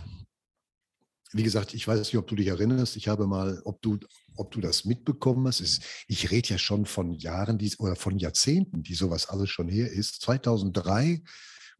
[1.36, 2.96] wie gesagt, ich weiß nicht, ob du dich erinnerst.
[2.96, 4.00] Ich habe mal, ob du,
[4.38, 5.60] ob du das mitbekommen hast.
[5.60, 9.68] Ist, ich rede ja schon von Jahren die, oder von Jahrzehnten, die sowas alles schon
[9.68, 10.22] her ist.
[10.22, 11.22] 2003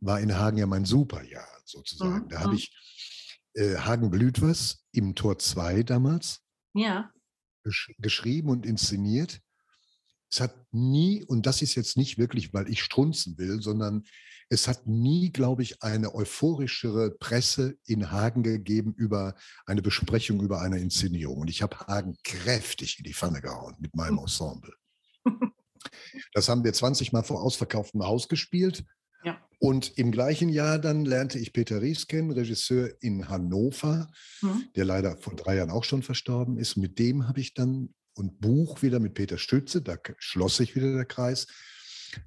[0.06, 2.26] war in Hagen ja mein Superjahr sozusagen.
[2.26, 2.30] Mhm.
[2.30, 2.58] Da habe mhm.
[2.58, 2.76] ich
[3.54, 6.42] äh, Hagen blüht was im Tor 2 damals
[6.74, 7.12] ja.
[7.64, 9.42] gesch geschrieben und inszeniert.
[10.32, 14.04] Es hat nie, und das ist jetzt nicht wirklich, weil ich strunzen will, sondern
[14.50, 20.62] es hat nie, glaube ich, eine euphorischere Presse in Hagen gegeben über eine Besprechung über
[20.62, 21.38] eine Inszenierung.
[21.38, 24.74] Und ich habe Hagen kräftig in die Pfanne gehauen mit meinem Ensemble.
[26.34, 28.84] Das haben wir 20 Mal vor ausverkauftem Haus gespielt.
[29.60, 34.10] Und im gleichen Jahr dann lernte ich Peter Ries kennen, Regisseur in Hannover,
[34.42, 34.66] mhm.
[34.76, 36.76] der leider vor drei Jahren auch schon verstorben ist.
[36.76, 40.94] Mit dem habe ich dann und Buch wieder mit Peter Stütze, da schloss sich wieder
[40.94, 41.48] der Kreis.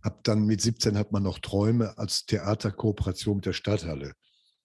[0.02, 4.12] Hab dann mit 17 hat man noch Träume als Theaterkooperation mit der Stadthalle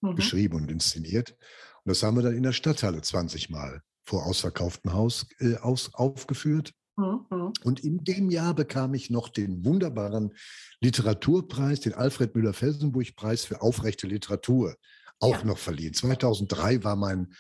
[0.02, 0.16] mhm.
[0.16, 1.32] geschrieben und inszeniert.
[1.32, 5.94] Und das haben wir dann in der Stadthalle 20 Mal vor ausverkauftem Haus äh, aus,
[5.94, 6.74] aufgeführt.
[6.96, 7.54] Mhm.
[7.64, 10.34] Und in dem Jahr bekam ich noch den wunderbaren
[10.82, 14.76] Literaturpreis, den Alfred Müller-Felsenburg-Preis für aufrechte Literatur,
[15.20, 15.46] auch ja.
[15.46, 15.94] noch verliehen.
[15.94, 17.34] 2003 war mein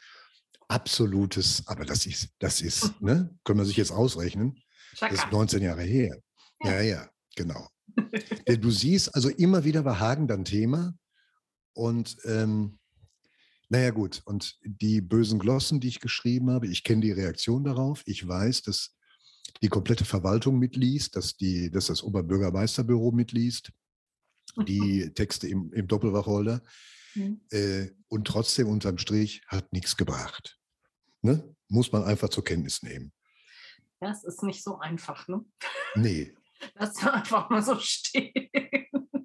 [0.67, 3.07] absolutes, aber das ist, das ist, mhm.
[3.07, 4.59] ne, können wir sich jetzt ausrechnen,
[4.95, 5.13] Schaka.
[5.13, 6.17] das ist 19 Jahre her.
[6.63, 7.67] Ja, ja, ja genau.
[8.47, 10.95] du siehst, also immer wieder war Hagen dann Thema
[11.73, 12.79] und ähm,
[13.69, 18.03] naja gut, und die bösen Glossen, die ich geschrieben habe, ich kenne die Reaktion darauf.
[18.05, 18.95] Ich weiß, dass
[19.63, 23.71] die komplette Verwaltung mitliest, dass, die, dass das Oberbürgermeisterbüro mitliest,
[24.67, 26.62] die Texte im, im Doppelwacholder.
[27.15, 27.41] Mhm.
[27.49, 30.60] Äh, und trotzdem unterm Strich hat nichts gebracht.
[31.21, 31.56] Ne?
[31.69, 33.13] Muss man einfach zur Kenntnis nehmen.
[34.02, 35.45] Das ist nicht so einfach, ne?
[35.95, 36.36] Nee.
[36.76, 38.49] Lass einfach mal so stehen.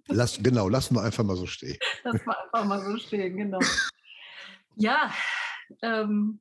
[0.06, 1.78] Lass, genau, lassen wir einfach mal so stehen.
[2.04, 3.58] Lassen wir einfach mal so stehen, genau.
[4.76, 5.12] Ja,
[5.82, 6.40] ähm,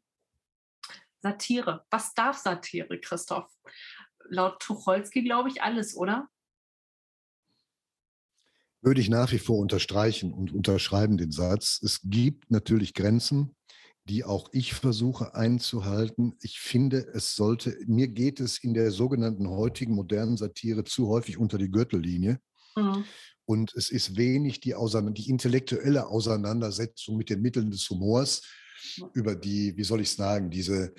[1.27, 1.85] Satire.
[1.89, 3.49] Was darf Satire, Christoph?
[4.29, 6.27] Laut Tucholsky, glaube ich, alles, oder?
[8.81, 11.81] Würde ich nach wie vor unterstreichen und unterschreiben den Satz.
[11.83, 13.55] Es gibt natürlich Grenzen,
[14.05, 16.37] die auch ich versuche einzuhalten.
[16.41, 21.37] Ich finde, es sollte, mir geht es in der sogenannten heutigen modernen Satire zu häufig
[21.37, 22.39] unter die Gürtellinie.
[22.75, 23.03] Mhm.
[23.45, 24.75] Und es ist wenig die,
[25.13, 28.43] die intellektuelle Auseinandersetzung mit den Mitteln des Humors,
[29.13, 30.93] über die, wie soll ich sagen, diese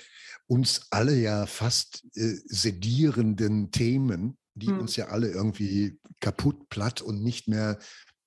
[0.46, 4.80] uns alle ja fast äh, sedierenden Themen, die mhm.
[4.80, 7.78] uns ja alle irgendwie kaputt, platt und nicht mehr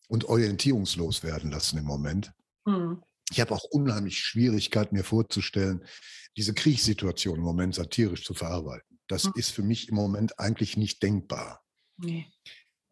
[0.07, 2.31] und orientierungslos werden lassen im Moment.
[2.65, 3.01] Mhm.
[3.31, 5.85] Ich habe auch unheimlich Schwierigkeit, mir vorzustellen,
[6.37, 8.99] diese Kriegssituation im Moment satirisch zu verarbeiten.
[9.07, 9.33] Das mhm.
[9.35, 11.63] ist für mich im Moment eigentlich nicht denkbar.
[11.97, 12.27] Nee.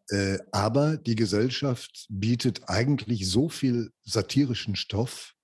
[0.08, 5.34] Äh, aber die Gesellschaft bietet eigentlich so viel satirischen Stoff,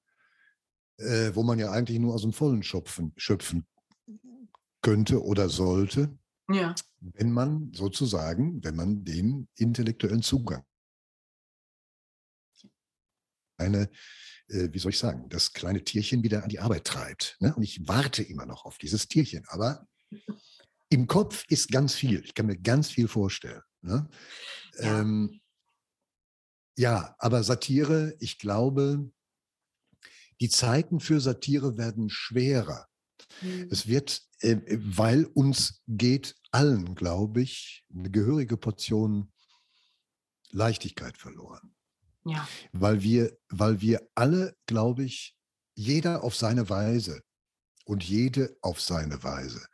[0.98, 3.66] äh, wo man ja eigentlich nur aus dem Vollen schöpfen, schöpfen
[4.82, 6.16] könnte oder sollte,
[6.50, 6.74] ja.
[7.00, 10.64] wenn man sozusagen, wenn man den intellektuellen Zugang
[13.58, 13.90] eine,
[14.48, 17.36] äh, wie soll ich sagen, das kleine Tierchen wieder an die Arbeit treibt.
[17.40, 17.54] Ne?
[17.54, 19.44] Und ich warte immer noch auf dieses Tierchen.
[19.48, 19.86] Aber
[20.88, 22.22] im Kopf ist ganz viel.
[22.24, 23.62] Ich kann mir ganz viel vorstellen.
[23.82, 24.08] Ne?
[24.78, 25.00] Ja.
[25.00, 25.40] Ähm,
[26.78, 29.10] ja, aber Satire, ich glaube,
[30.40, 32.86] die Zeiten für Satire werden schwerer.
[33.40, 33.68] Mhm.
[33.70, 39.32] Es wird, äh, weil uns geht allen, glaube ich, eine gehörige Portion
[40.50, 41.74] Leichtigkeit verloren.
[42.24, 42.48] Ja.
[42.72, 45.36] Weil wir, weil wir alle, glaube ich,
[45.74, 47.20] jeder auf seine Weise
[47.84, 49.66] und jede auf seine Weise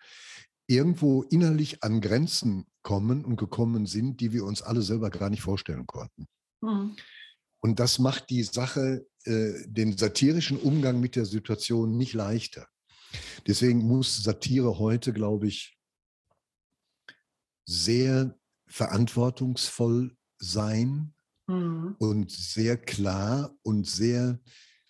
[0.66, 5.42] irgendwo innerlich an Grenzen kommen und gekommen sind, die wir uns alle selber gar nicht
[5.42, 6.26] vorstellen konnten.
[6.60, 6.96] Mhm.
[7.64, 12.66] Und das macht die Sache, äh, den satirischen Umgang mit der Situation nicht leichter.
[13.46, 15.78] Deswegen muss Satire heute, glaube ich,
[17.64, 21.14] sehr verantwortungsvoll sein
[21.46, 21.94] mhm.
[21.98, 24.40] und sehr klar und sehr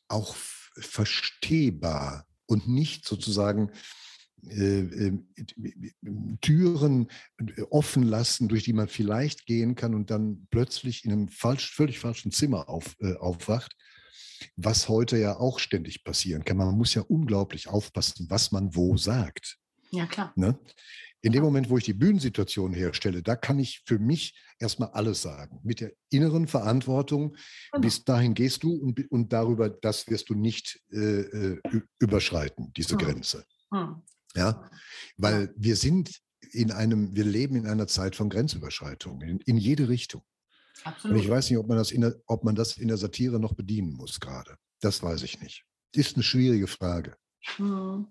[0.09, 3.71] auch verstehbar und nicht sozusagen
[6.41, 11.29] Türen äh, offen lassen, durch die man vielleicht gehen kann und dann plötzlich in einem
[11.29, 13.77] falsch, völlig falschen Zimmer auf, äh, aufwacht,
[14.57, 16.57] was heute ja auch ständig passieren kann.
[16.57, 19.59] Man muss ja unglaublich aufpassen, was man wo sagt.
[19.91, 20.33] Ja, klar.
[20.35, 20.59] Ne?
[21.21, 25.23] In dem Moment, wo ich die Bühnensituation herstelle, da kann ich für mich erstmal alles
[25.23, 25.61] sagen.
[25.63, 27.37] Mit der inneren Verantwortung,
[27.71, 27.81] genau.
[27.81, 31.59] bis dahin gehst du und, und darüber, das wirst du nicht äh,
[32.01, 32.99] überschreiten, diese hm.
[32.99, 33.45] Grenze.
[33.73, 34.03] Hm.
[34.35, 34.71] Ja,
[35.17, 36.21] weil wir sind
[36.53, 40.23] in einem, wir leben in einer Zeit von Grenzüberschreitungen in, in jede Richtung.
[40.85, 41.17] Absolut.
[41.17, 43.39] Und ich weiß nicht, ob man, das in der, ob man das in der Satire
[43.39, 44.57] noch bedienen muss gerade.
[44.81, 45.65] Das weiß ich nicht.
[45.95, 47.17] Ist eine schwierige Frage.
[47.57, 48.09] Hm.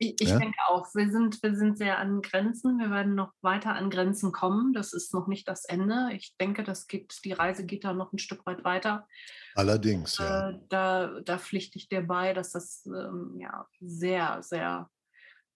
[0.00, 0.38] Ich, ich ja?
[0.38, 2.78] denke auch, wir sind, wir sind sehr an Grenzen.
[2.78, 4.72] Wir werden noch weiter an Grenzen kommen.
[4.72, 6.10] Das ist noch nicht das Ende.
[6.12, 9.08] Ich denke, das geht, die Reise geht da noch ein Stück weit weiter.
[9.56, 10.50] Allerdings, ja.
[10.50, 14.88] Äh, da, da pflichte ich dir bei, dass das ähm, ja, sehr, sehr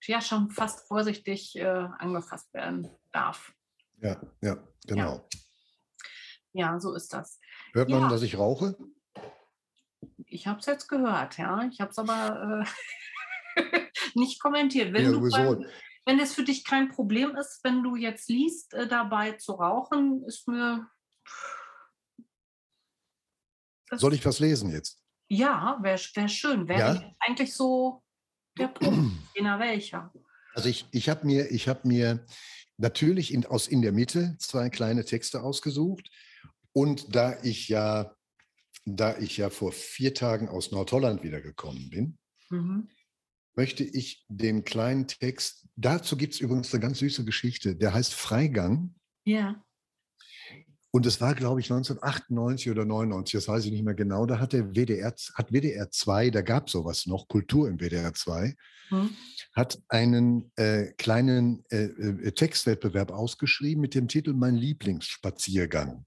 [0.09, 1.67] ja schon fast vorsichtig äh,
[1.99, 3.53] angefasst werden darf.
[4.01, 5.29] Ja, ja, genau.
[6.53, 7.39] Ja, ja so ist das.
[7.73, 8.09] Hört man, ja.
[8.09, 8.77] dass ich rauche?
[10.27, 11.69] Ich habe es jetzt gehört, ja.
[11.71, 12.65] Ich habe es aber
[13.57, 14.93] äh, nicht kommentiert.
[14.93, 15.67] Wenn, ja, du beim,
[16.05, 20.25] wenn es für dich kein Problem ist, wenn du jetzt liest, äh, dabei zu rauchen,
[20.25, 20.89] ist mir.
[23.91, 25.03] Soll ich was lesen jetzt?
[25.29, 26.67] Ja, wäre wär schön.
[26.67, 27.15] Wäre ja?
[27.21, 28.03] eigentlich so
[28.59, 30.13] der Punkt, jener welcher.
[30.55, 32.25] Also ich, ich habe mir, ich hab mir
[32.77, 36.11] natürlich in, aus in der Mitte zwei kleine Texte ausgesucht.
[36.73, 38.15] Und da ich ja,
[38.85, 42.19] da ich ja vor vier Tagen aus Nordholland wiedergekommen bin,
[42.51, 42.89] mhm.
[43.55, 48.15] möchte ich den kleinen Text, dazu gibt es übrigens eine ganz süße Geschichte, der heißt
[48.15, 48.95] Freigang.
[49.25, 49.63] Ja.
[50.95, 54.27] Und es war, glaube ich, 1998 oder 99, das weiß ich nicht mehr genau.
[54.27, 58.13] Da hat der WDR, hat WDR 2, da gab es sowas noch, Kultur im WDR
[58.13, 58.55] 2,
[58.89, 59.17] hm.
[59.55, 66.05] hat einen äh, kleinen äh, äh, Textwettbewerb ausgeschrieben mit dem Titel Mein Lieblingsspaziergang.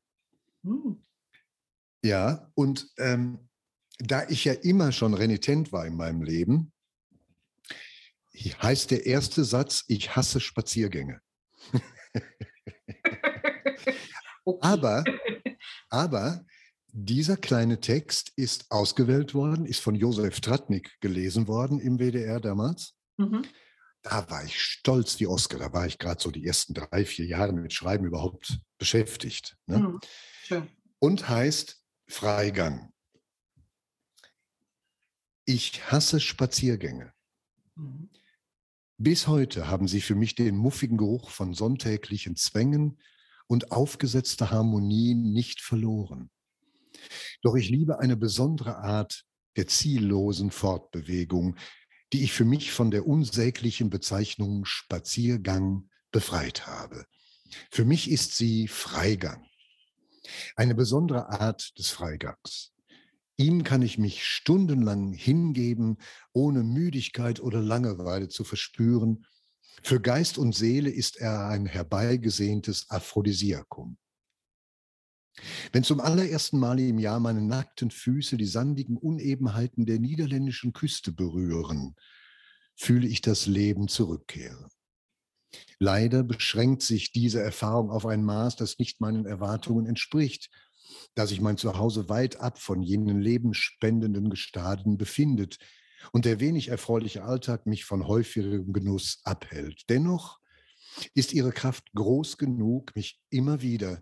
[0.64, 1.04] Hm.
[2.04, 3.50] Ja, und ähm,
[3.98, 6.72] da ich ja immer schon renitent war in meinem Leben,
[8.62, 11.22] heißt der erste Satz, ich hasse Spaziergänge.
[14.46, 14.60] Okay.
[14.62, 15.04] Aber,
[15.90, 16.46] aber
[16.92, 22.94] dieser kleine Text ist ausgewählt worden, ist von Josef Tratnik gelesen worden im WDR damals.
[23.18, 23.46] Mhm.
[24.02, 25.60] da war ich stolz wie Oskar.
[25.60, 29.58] Da war ich gerade so die ersten drei, vier Jahre mit Schreiben überhaupt beschäftigt.
[29.68, 29.80] Ne?
[29.80, 30.00] Mhm.
[30.44, 30.70] Schön.
[31.00, 32.94] Und heißt Freigang.
[35.46, 37.14] Ich hasse Spaziergänge.
[37.76, 38.10] Mhm.
[38.98, 43.00] Bis heute haben sie für mich den muffigen Geruch von sonntäglichen Zwängen
[43.48, 46.30] und aufgesetzter Harmonie nicht verloren.
[47.42, 51.56] Doch ich liebe eine besondere Art der ziellosen Fortbewegung,
[52.14, 57.06] die ich für mich von der unsäglichen Bezeichnung Spaziergang befreit habe.
[57.72, 59.46] Für mich ist sie Freigang.
[60.56, 62.74] Eine besondere Art des Freigangs.
[63.38, 65.98] Ihm kann ich mich stundenlang hingeben,
[66.32, 69.26] ohne Müdigkeit oder Langeweile zu verspüren.
[69.84, 73.98] Für Geist und Seele ist er ein herbeigesehntes Aphrodisiakum.
[75.72, 81.12] Wenn zum allerersten Mal im Jahr meine nackten Füße die sandigen Unebenheiten der niederländischen Küste
[81.12, 81.96] berühren,
[82.76, 84.70] fühle ich das Leben zurückkehren.
[85.80, 90.50] Leider beschränkt sich diese Erfahrung auf ein Maß, das nicht meinen Erwartungen entspricht,
[91.16, 95.58] da sich mein Zuhause weit ab von jenen lebensspendenden Gestaden befindet
[96.12, 99.84] und der wenig erfreuliche Alltag mich von häufigem Genuss abhält.
[99.90, 100.40] Dennoch
[101.14, 104.02] ist ihre Kraft groß genug, mich immer wieder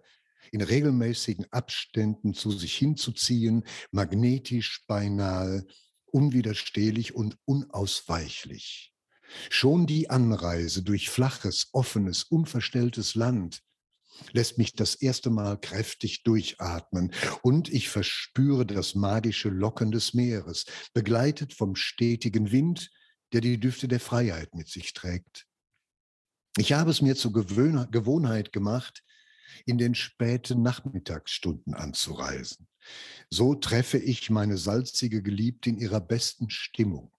[0.51, 5.65] in regelmäßigen Abständen zu sich hinzuziehen, magnetisch beinahe,
[6.05, 8.93] unwiderstehlich und unausweichlich.
[9.49, 13.63] Schon die Anreise durch flaches, offenes, unverstelltes Land
[14.31, 20.65] lässt mich das erste Mal kräftig durchatmen und ich verspüre das magische Locken des Meeres,
[20.93, 22.91] begleitet vom stetigen Wind,
[23.31, 25.45] der die Düfte der Freiheit mit sich trägt.
[26.57, 29.03] Ich habe es mir zur Gewohnheit gemacht,
[29.65, 32.67] in den späten Nachmittagsstunden anzureisen.
[33.29, 37.11] So treffe ich meine salzige Geliebte in ihrer besten Stimmung.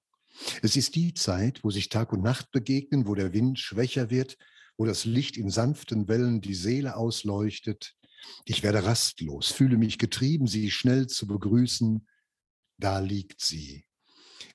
[0.63, 4.37] Es ist die Zeit, wo sich Tag und Nacht begegnen, wo der Wind schwächer wird,
[4.77, 7.95] wo das Licht in sanften Wellen die Seele ausleuchtet.
[8.45, 12.07] Ich werde rastlos, fühle mich getrieben, sie schnell zu begrüßen.
[12.79, 13.85] Da liegt sie,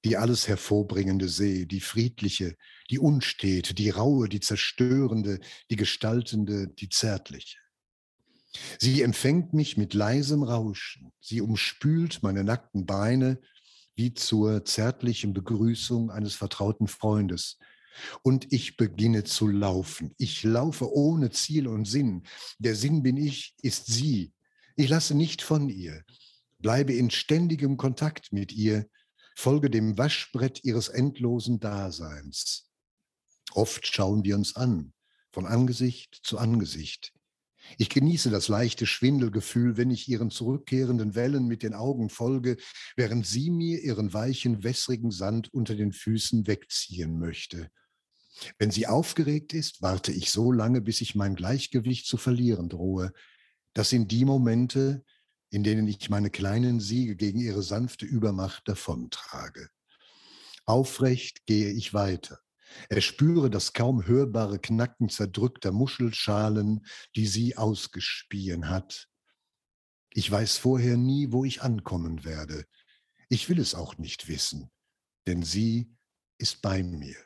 [0.04, 2.56] die alles hervorbringende See, die friedliche,
[2.90, 7.58] die unstete, die raue, die zerstörende, die gestaltende, die zärtliche.
[8.80, 13.40] Sie empfängt mich mit leisem Rauschen, sie umspült meine nackten Beine
[13.96, 17.58] wie zur zärtlichen Begrüßung eines vertrauten Freundes.
[18.22, 20.14] Und ich beginne zu laufen.
[20.18, 22.24] Ich laufe ohne Ziel und Sinn.
[22.58, 24.34] Der Sinn bin ich, ist sie.
[24.76, 26.04] Ich lasse nicht von ihr,
[26.60, 28.88] bleibe in ständigem Kontakt mit ihr,
[29.36, 32.70] folge dem Waschbrett ihres endlosen Daseins.
[33.54, 34.94] Oft schauen wir uns an,
[35.32, 37.14] von Angesicht zu Angesicht.
[37.78, 42.58] Ich genieße das leichte Schwindelgefühl, wenn ich ihren zurückkehrenden Wellen mit den Augen folge,
[42.96, 47.70] während sie mir ihren weichen, wässrigen Sand unter den Füßen wegziehen möchte.
[48.58, 53.12] Wenn sie aufgeregt ist, warte ich so lange, bis ich mein Gleichgewicht zu verlieren drohe.
[53.74, 55.04] Das sind die Momente,
[55.50, 59.70] in denen ich meine kleinen Siege gegen ihre sanfte Übermacht davontrage.
[60.66, 62.40] Aufrecht gehe ich weiter.
[62.90, 69.08] Er spüre das kaum hörbare Knacken zerdrückter Muschelschalen, die sie ausgespien hat.
[70.12, 72.66] Ich weiß vorher nie, wo ich ankommen werde.
[73.30, 74.72] Ich will es auch nicht wissen,
[75.28, 75.96] denn sie
[76.38, 77.18] ist bei mir.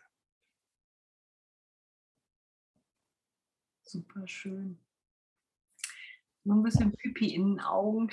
[3.83, 4.79] Super schön.
[6.43, 8.09] Nur ein bisschen Pipi in den Augen.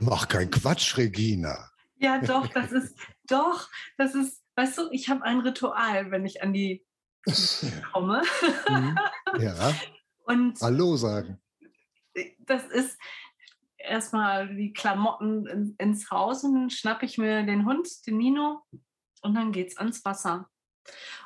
[0.00, 1.70] Mach kein Quatsch, Regina.
[2.02, 6.42] Ja, doch, das ist, doch, das ist weißt du, ich habe ein Ritual, wenn ich
[6.42, 6.84] an die
[7.92, 8.22] komme.
[8.68, 8.98] Mhm.
[9.38, 9.74] ja.
[10.24, 11.40] Und Hallo sagen.
[12.40, 12.98] Das ist
[13.78, 18.62] erstmal die Klamotten in, ins Haus und dann schnappe ich mir den Hund, den Nino,
[19.22, 20.50] und dann geht's ans Wasser.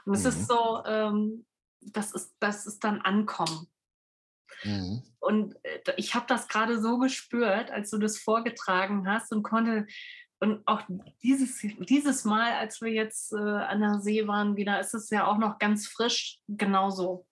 [0.05, 0.29] Und es mhm.
[0.29, 1.47] ist so, ähm,
[1.81, 3.67] das, ist, das ist dann Ankommen.
[4.63, 5.03] Mhm.
[5.19, 9.87] Und äh, ich habe das gerade so gespürt, als du das vorgetragen hast und konnte
[10.45, 10.83] und auch
[11.23, 15.27] dieses, dieses Mal, als wir jetzt äh, an der See waren, wieder ist es ja
[15.27, 17.27] auch noch ganz frisch genauso.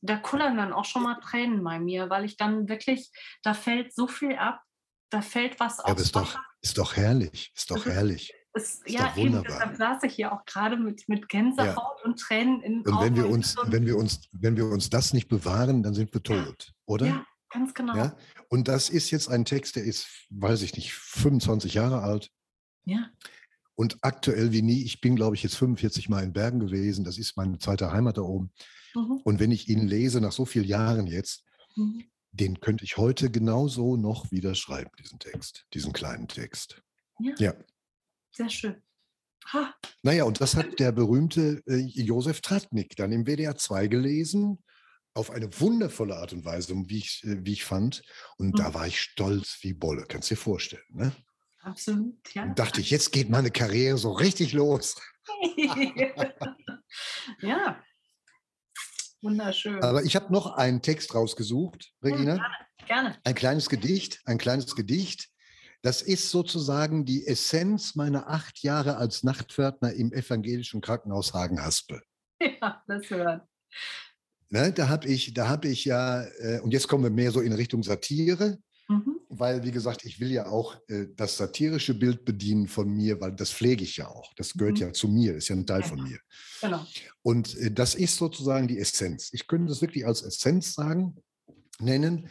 [0.00, 3.10] Da kullern dann auch schon mal Tränen bei mir, weil ich dann wirklich,
[3.42, 4.62] da fällt so viel ab,
[5.10, 8.32] da fällt was ja, aber ist doch, ist doch herrlich, ist doch herrlich.
[8.54, 12.04] Ist, ist ja, eben, deshalb saß ich hier auch gerade mit, mit Gänsehaut ja.
[12.04, 15.28] und Tränen in Und wenn wir uns, wenn wir uns, wenn wir uns das nicht
[15.28, 17.06] bewahren, dann sind wir tot, oder?
[17.06, 17.96] Ja, Ganz genau.
[17.96, 18.16] Ja?
[18.48, 22.32] Und das ist jetzt ein Text, der ist, weiß ich nicht, 25 Jahre alt.
[22.84, 23.10] Ja.
[23.76, 27.04] Und aktuell wie nie, ich bin, glaube ich, jetzt 45 Mal in Bergen gewesen.
[27.04, 28.52] Das ist meine zweite Heimat da oben.
[28.96, 29.20] Mhm.
[29.22, 31.44] Und wenn ich ihn lese, nach so vielen Jahren jetzt,
[31.76, 32.02] mhm.
[32.32, 36.82] den könnte ich heute genauso noch wieder schreiben, diesen Text, diesen kleinen Text.
[37.20, 37.34] Ja.
[37.38, 37.54] ja.
[38.32, 38.82] Sehr schön.
[39.52, 39.72] Ha.
[40.02, 44.58] Naja, und das hat der berühmte äh, Josef Tratnik dann im WDR 2 gelesen,
[45.14, 48.02] auf eine wundervolle Art und Weise, wie ich, äh, wie ich fand.
[48.36, 48.56] Und mhm.
[48.56, 50.84] da war ich stolz wie Bolle, kannst du dir vorstellen.
[50.90, 51.12] Ne?
[51.62, 52.42] Absolut, ja.
[52.42, 54.96] Und dachte ich, jetzt geht meine Karriere so richtig los.
[57.40, 57.82] ja,
[59.22, 59.82] wunderschön.
[59.82, 62.36] Aber ich habe noch einen Text rausgesucht, Regina.
[62.36, 62.56] Ja, gerne,
[62.86, 63.18] gerne.
[63.24, 65.30] Ein kleines Gedicht, ein kleines Gedicht.
[65.80, 72.02] Das ist sozusagen die Essenz meiner acht Jahre als Nachtpförtner im evangelischen Krankenhaus Hagenhaspel.
[72.60, 73.48] Ja, das hört.
[74.54, 77.40] Ne, da habe ich, da habe ich ja, äh, und jetzt kommen wir mehr so
[77.40, 78.56] in Richtung Satire.
[78.86, 79.18] Mhm.
[79.28, 83.32] Weil, wie gesagt, ich will ja auch äh, das satirische Bild bedienen von mir, weil
[83.32, 84.32] das pflege ich ja auch.
[84.36, 84.82] Das gehört mhm.
[84.82, 85.86] ja zu mir, ist ja ein Teil ja.
[85.88, 86.20] von mir.
[86.60, 86.86] Genau.
[87.22, 89.30] Und äh, das ist sozusagen die Essenz.
[89.32, 91.16] Ich könnte das wirklich als Essenz sagen,
[91.80, 92.30] nennen.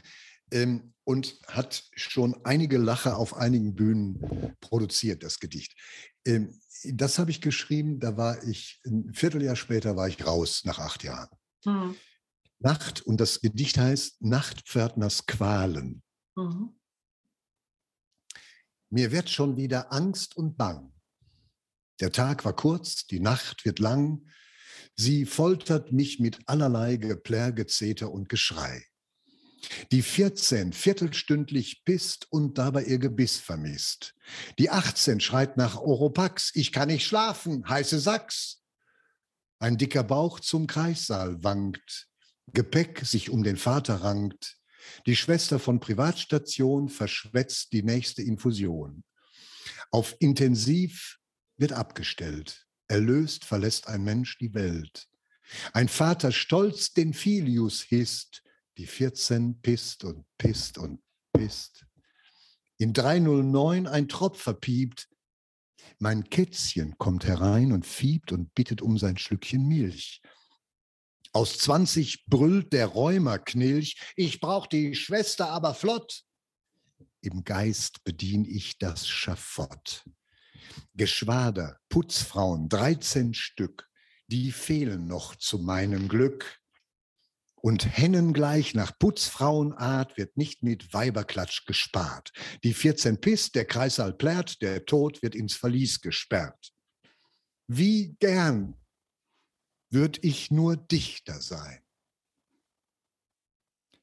[0.50, 5.76] Ähm, und hat schon einige Lacher auf einigen Bühnen produziert, das Gedicht.
[6.24, 10.80] Ähm, das habe ich geschrieben, da war ich, ein Vierteljahr später war ich raus, nach
[10.80, 11.28] acht Jahren.
[11.66, 11.96] Mhm.
[12.64, 16.02] Nacht, und das Gedicht heißt Nachtpförtners Qualen.
[16.36, 16.80] Mhm.
[18.90, 20.94] Mir wird schon wieder Angst und Bang.
[22.00, 24.28] Der Tag war kurz, die Nacht wird lang.
[24.96, 28.86] Sie foltert mich mit allerlei Geplär, Gezeter und Geschrei.
[29.92, 34.16] Die 14 viertelstündlich pisst und dabei ihr Gebiss vermisst.
[34.60, 38.64] Die 18 schreit nach Oropax, ich kann nicht schlafen, heiße Sachs.
[39.60, 42.10] Ein dicker Bauch zum Kreissaal wankt,
[42.52, 44.58] Gepäck sich um den Vater rankt.
[45.06, 49.04] Die Schwester von Privatstation verschwätzt die nächste Infusion.
[49.92, 51.20] Auf Intensiv
[51.58, 52.68] wird abgestellt.
[52.88, 55.08] Erlöst verlässt ein Mensch die Welt.
[55.72, 58.44] Ein Vater stolz den Filius hisst,
[58.78, 61.86] die 14 pisst und pisst und pisst.
[62.78, 65.08] In 309 ein Tropf verpiept.
[66.00, 70.22] Mein Kätzchen kommt herein und fiebt und bittet um sein Schlückchen Milch.
[71.36, 76.22] Aus 20 brüllt der Räumer Knilch, ich brauch die Schwester aber flott.
[77.22, 80.06] Im Geist bedien ich das Schafott.
[80.94, 83.90] Geschwader, Putzfrauen, 13 Stück,
[84.28, 86.60] die fehlen noch zu meinem Glück.
[87.56, 92.32] Und Hennen gleich nach Putzfrauenart wird nicht mit Weiberklatsch gespart.
[92.64, 96.74] Die 14 pisst, der Kreissaal plärt, der Tod wird ins Verlies gesperrt.
[97.68, 98.76] Wie gern
[99.94, 101.80] würde ich nur Dichter sein.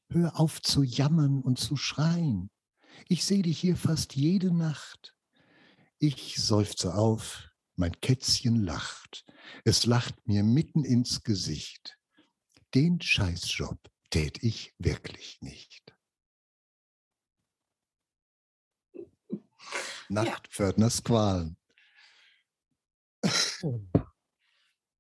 [0.09, 2.51] Hör auf zu jammern und zu schreien.
[3.09, 5.17] Ich sehe dich hier fast jede Nacht.
[5.99, 9.25] Ich seufze auf, mein Kätzchen lacht.
[9.65, 11.99] Es lacht mir mitten ins Gesicht.
[12.75, 13.79] Den Scheißjob
[14.11, 15.97] tät ich wirklich nicht.
[20.09, 21.57] Nachtpförtners Qualen.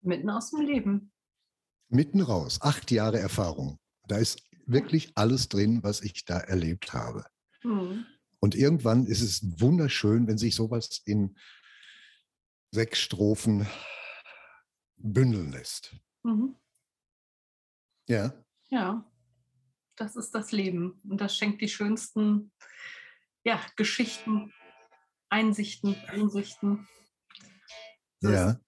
[0.02, 1.12] Mitten aus dem Leben.
[1.88, 2.60] Mitten raus.
[2.62, 3.78] Acht Jahre Erfahrung.
[4.06, 7.24] Da ist wirklich alles drin, was ich da erlebt habe.
[7.62, 8.06] Mhm.
[8.40, 11.36] Und irgendwann ist es wunderschön, wenn sich sowas in
[12.70, 13.66] sechs Strophen
[14.96, 15.96] bündeln lässt.
[16.22, 16.56] Mhm.
[18.08, 18.32] Ja.
[18.68, 19.10] Ja,
[19.96, 21.00] das ist das Leben.
[21.08, 22.52] Und das schenkt die schönsten
[23.44, 24.52] ja, Geschichten,
[25.28, 26.88] Einsichten, Einsichten.
[28.20, 28.60] Das ja.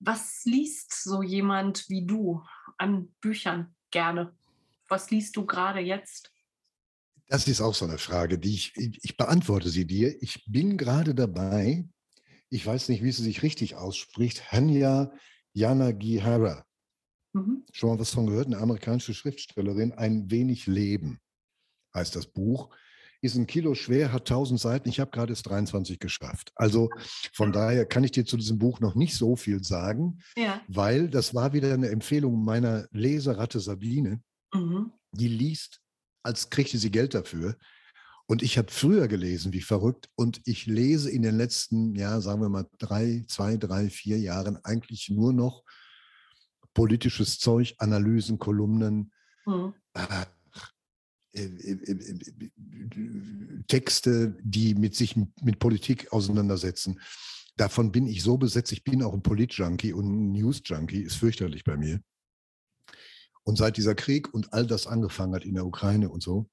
[0.00, 2.42] Was liest so jemand wie du
[2.76, 4.36] an Büchern gerne?
[4.88, 6.32] Was liest du gerade jetzt?
[7.26, 10.22] Das ist auch so eine Frage, die ich, ich beantworte sie dir.
[10.22, 11.86] Ich bin gerade dabei,
[12.48, 15.12] ich weiß nicht, wie sie sich richtig ausspricht, Hanya
[15.52, 16.64] Yanagihara.
[17.34, 17.66] Mhm.
[17.72, 18.46] Schon mal was von gehört?
[18.46, 19.92] Eine amerikanische Schriftstellerin.
[19.92, 21.20] Ein wenig Leben
[21.94, 22.74] heißt das Buch
[23.20, 24.88] ist ein Kilo schwer, hat 1000 Seiten.
[24.88, 26.52] Ich habe gerade es 23 geschafft.
[26.54, 26.90] Also
[27.32, 30.60] von daher kann ich dir zu diesem Buch noch nicht so viel sagen, ja.
[30.68, 34.22] weil das war wieder eine Empfehlung meiner Leseratte Sabine.
[34.54, 34.92] Mhm.
[35.12, 35.80] Die liest,
[36.22, 37.56] als kriegte sie Geld dafür.
[38.26, 40.10] Und ich habe früher gelesen, wie verrückt.
[40.14, 44.62] Und ich lese in den letzten, ja, sagen wir mal, drei, zwei, drei, vier Jahren
[44.64, 45.64] eigentlich nur noch
[46.74, 49.12] politisches Zeug, Analysen, Kolumnen.
[49.46, 49.74] Mhm.
[49.94, 50.26] Äh,
[53.68, 57.00] Texte, die mit sich mit Politik auseinandersetzen.
[57.56, 58.72] Davon bin ich so besetzt.
[58.72, 61.02] Ich bin auch ein Polit-Junkie und ein News-Junkie.
[61.02, 62.00] Ist fürchterlich bei mir.
[63.44, 66.48] Und seit dieser Krieg und all das angefangen hat in der Ukraine und so,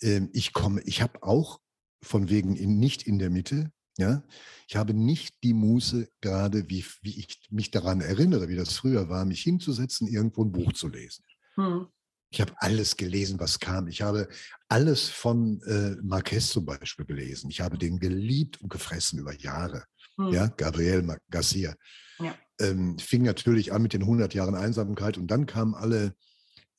[0.00, 1.60] ähm, ich komme, ich habe auch
[2.02, 4.24] von wegen in, nicht in der Mitte, ja,
[4.66, 9.08] ich habe nicht die Muße, gerade wie, wie ich mich daran erinnere, wie das früher
[9.10, 11.24] war, mich hinzusetzen, irgendwo ein Buch zu lesen.
[11.56, 11.86] Hm.
[12.32, 13.88] Ich habe alles gelesen, was kam.
[13.88, 14.28] Ich habe
[14.68, 17.50] alles von äh, Marquez zum Beispiel gelesen.
[17.50, 19.84] Ich habe den geliebt und gefressen über Jahre.
[20.16, 20.32] Hm.
[20.32, 21.74] Ja, Gabriel Garcia.
[22.20, 22.36] Ja.
[22.60, 26.14] Ähm, fing natürlich an mit den 100 Jahren Einsamkeit und dann kamen alle,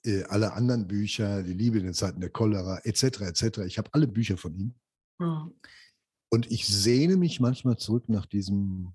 [0.05, 3.59] äh, alle anderen Bücher, Die Liebe in den Zeiten der Cholera, etc., etc.
[3.65, 4.75] Ich habe alle Bücher von ihm.
[5.19, 5.53] Hm.
[6.29, 8.93] Und ich sehne mich manchmal zurück nach diesem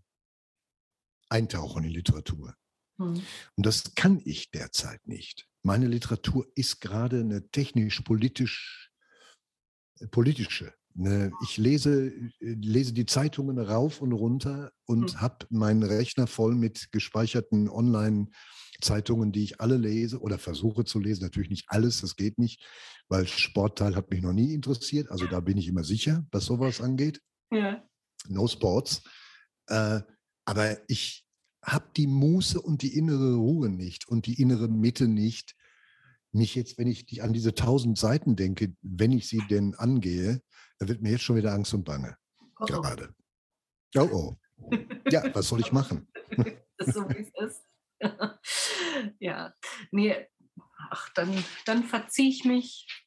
[1.28, 2.54] Eintauchen in Literatur.
[2.98, 3.20] Hm.
[3.56, 5.46] Und das kann ich derzeit nicht.
[5.66, 8.92] Meine Literatur ist gerade eine technisch-politisch
[9.98, 10.72] äh, politische.
[10.94, 15.20] Ne, ich lese, äh, lese die Zeitungen rauf und runter und hm.
[15.20, 21.24] habe meinen Rechner voll mit gespeicherten Online-Zeitungen, die ich alle lese oder versuche zu lesen.
[21.24, 22.64] Natürlich nicht alles, das geht nicht,
[23.08, 25.10] weil Sportteil hat mich noch nie interessiert.
[25.10, 27.20] Also da bin ich immer sicher, was sowas angeht.
[27.50, 27.82] Ja.
[28.28, 29.02] No Sports.
[29.66, 30.00] Äh,
[30.44, 31.26] aber ich
[31.66, 35.55] habe die Muße und die innere Ruhe nicht und die innere Mitte nicht,
[36.36, 40.42] mich jetzt, wenn ich an diese tausend Seiten denke, wenn ich sie denn angehe,
[40.78, 42.16] da wird mir jetzt schon wieder Angst und Bange.
[42.38, 42.64] Oh, oh.
[42.66, 43.14] Gerade.
[43.96, 44.36] Oh oh.
[45.10, 46.08] Ja, was soll ich machen?
[46.76, 47.62] das ist so, wie es ist.
[49.20, 49.54] ja,
[49.90, 50.14] nee,
[50.90, 53.05] ach, dann, dann verziehe ich mich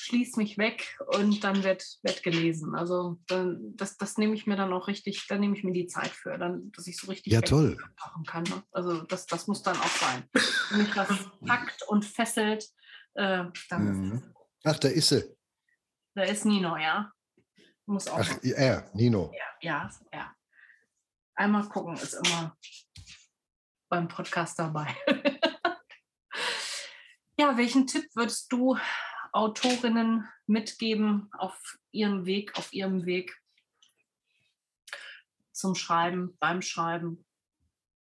[0.00, 2.74] schließe mich weg und dann wird, wird gelesen.
[2.74, 5.86] Also dann, das, das nehme ich mir dann auch richtig, da nehme ich mir die
[5.86, 7.76] Zeit für, dann, dass ich so richtig ja, toll.
[8.26, 8.44] kann.
[8.44, 8.62] Ne?
[8.72, 10.24] Also das, das muss dann auch sein.
[10.70, 11.08] Wenn mich das
[11.46, 12.66] packt und fesselt,
[13.14, 14.34] äh, dann mhm.
[14.64, 15.24] Ach, da ist sie.
[16.14, 17.10] Da ist Nino, ja.
[17.86, 19.32] Muss auch Ach, er, Nino.
[19.34, 20.34] Ja, ja, ja.
[21.34, 22.56] Einmal gucken ist immer
[23.88, 24.94] beim Podcast dabei.
[27.38, 28.76] ja, welchen Tipp würdest du
[29.32, 33.40] Autorinnen mitgeben auf ihrem Weg, auf ihrem Weg
[35.52, 37.24] zum Schreiben, beim Schreiben?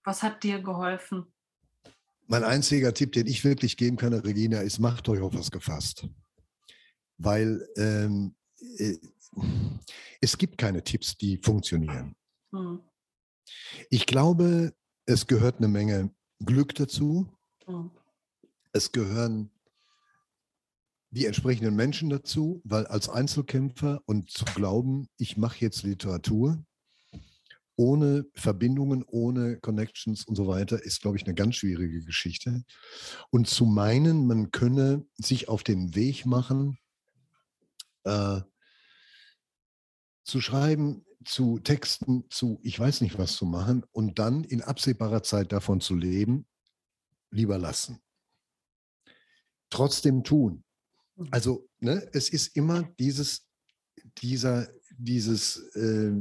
[0.03, 1.25] Was hat dir geholfen?
[2.27, 6.07] Mein einziger Tipp, den ich wirklich geben kann, Regina, ist, macht euch auf was gefasst.
[7.17, 8.35] Weil ähm,
[8.77, 8.97] äh,
[10.21, 12.15] es gibt keine Tipps, die funktionieren.
[12.51, 12.81] Hm.
[13.89, 14.73] Ich glaube,
[15.05, 16.11] es gehört eine Menge
[16.45, 17.27] Glück dazu.
[17.65, 17.89] Hm.
[18.71, 19.49] Es gehören
[21.11, 26.63] die entsprechenden Menschen dazu, weil als Einzelkämpfer und zu glauben, ich mache jetzt Literatur
[27.75, 32.63] ohne Verbindungen, ohne Connections und so weiter, ist, glaube ich, eine ganz schwierige Geschichte.
[33.29, 36.77] Und zu meinen, man könne sich auf den Weg machen,
[38.03, 38.41] äh,
[40.25, 45.23] zu schreiben, zu Texten, zu ich weiß nicht was zu machen und dann in absehbarer
[45.23, 46.45] Zeit davon zu leben,
[47.31, 47.99] lieber lassen.
[49.69, 50.65] Trotzdem tun.
[51.19, 51.27] Mhm.
[51.31, 53.45] Also ne, es ist immer dieses,
[54.21, 54.67] dieser,
[54.97, 56.13] dieses, äh,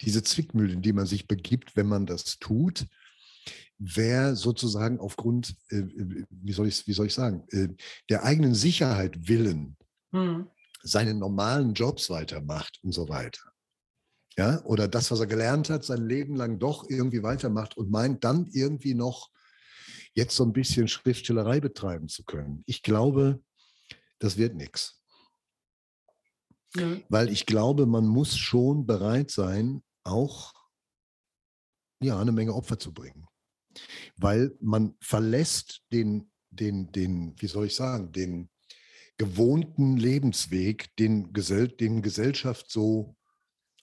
[0.00, 2.86] diese Zwickmühle, in die man sich begibt, wenn man das tut.
[3.78, 5.82] Wer sozusagen aufgrund, äh,
[6.30, 7.68] wie, soll ich, wie soll ich sagen, äh,
[8.08, 9.76] der eigenen Sicherheit willen
[10.12, 10.48] mhm.
[10.82, 13.42] seine normalen Jobs weitermacht und so weiter.
[14.38, 18.22] Ja, oder das, was er gelernt hat, sein Leben lang doch irgendwie weitermacht und meint
[18.22, 19.30] dann irgendwie noch
[20.12, 22.62] jetzt so ein bisschen Schriftstellerei betreiben zu können.
[22.66, 23.40] Ich glaube,
[24.18, 25.02] das wird nichts.
[26.76, 26.98] Ja.
[27.08, 30.52] Weil ich glaube, man muss schon bereit sein, auch
[32.02, 33.26] ja, eine Menge Opfer zu bringen.
[34.16, 38.50] Weil man verlässt den, den, den, wie soll ich sagen, den
[39.18, 43.16] gewohnten Lebensweg, den, Gesell den Gesellschaft so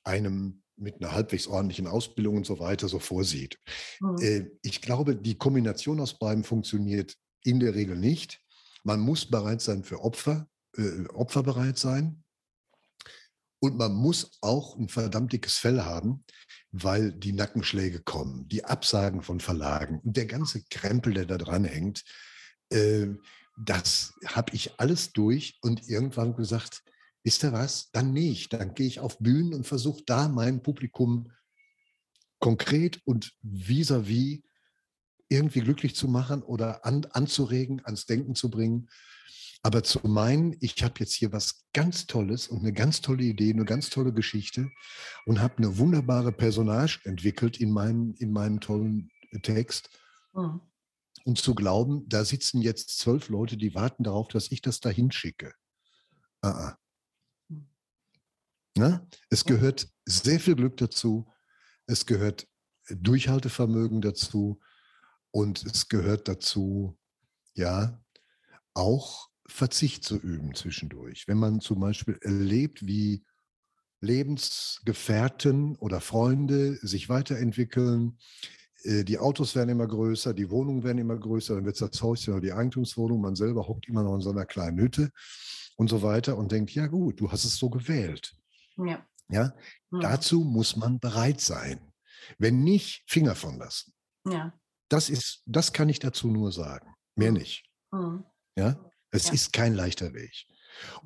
[0.04, 3.60] einem mit einer halbwegs ordentlichen Ausbildung und so weiter so vorsieht.
[4.00, 4.18] Mhm.
[4.22, 8.43] Äh, ich glaube, die Kombination aus beiden funktioniert in der Regel nicht.
[8.84, 12.24] Man muss bereit sein für Opfer, äh, opferbereit sein.
[13.60, 16.26] Und man muss auch ein verdammt dickes Fell haben,
[16.72, 21.64] weil die Nackenschläge kommen, die Absagen von Verlagen und der ganze Krempel, der da dran
[21.64, 22.04] hängt.
[22.70, 23.08] Äh,
[23.58, 26.84] das habe ich alles durch und irgendwann gesagt,
[27.24, 28.52] wisst ihr was, dann nicht.
[28.52, 31.32] Dann gehe ich auf Bühnen und versuche da mein Publikum
[32.40, 34.44] konkret und vis-à-vis -vis
[35.30, 38.90] irgendwie glücklich zu machen oder an, anzuregen, ans Denken zu bringen.
[39.66, 43.52] Aber zu meinen, ich habe jetzt hier was ganz Tolles und eine ganz tolle Idee,
[43.52, 44.70] eine ganz tolle Geschichte
[45.26, 49.10] und habe eine wunderbare Personage entwickelt in meinem, in meinem tollen
[49.42, 49.90] Text.
[50.34, 50.60] Mhm.
[51.26, 55.12] Und zu glauben, da sitzen jetzt zwölf Leute, die warten darauf, dass ich das dahin
[55.12, 55.54] schicke.
[56.42, 56.78] Ah, ah.
[58.76, 59.08] Na?
[59.30, 61.32] Es gehört sehr viel Glück dazu.
[61.86, 62.48] Es gehört
[62.90, 64.60] Durchhaltevermögen dazu.
[65.34, 66.96] Und es gehört dazu,
[67.56, 68.00] ja,
[68.76, 71.28] auch Verzicht zu üben zwischendurch.
[71.28, 73.26] Wenn man zum Beispiel erlebt, wie
[74.00, 78.20] Lebensgefährten oder Freunde sich weiterentwickeln,
[78.84, 82.34] äh, die Autos werden immer größer, die Wohnungen werden immer größer, dann wird das Häuschen
[82.34, 85.10] oder die Eigentumswohnung, man selber hockt immer noch in so einer kleinen Hütte
[85.78, 88.36] und so weiter und denkt, ja gut, du hast es so gewählt.
[88.78, 89.04] Ja.
[89.30, 89.56] ja?
[89.90, 90.02] Mhm.
[90.02, 91.92] Dazu muss man bereit sein.
[92.38, 93.94] Wenn nicht, Finger von lassen.
[94.26, 94.54] Ja.
[94.94, 96.94] Das ist, das kann ich dazu nur sagen.
[97.16, 97.38] Mehr mhm.
[97.38, 97.66] nicht.
[97.92, 98.26] Mhm.
[98.56, 98.80] Ja,
[99.10, 99.34] es ja.
[99.34, 100.46] ist kein leichter Weg.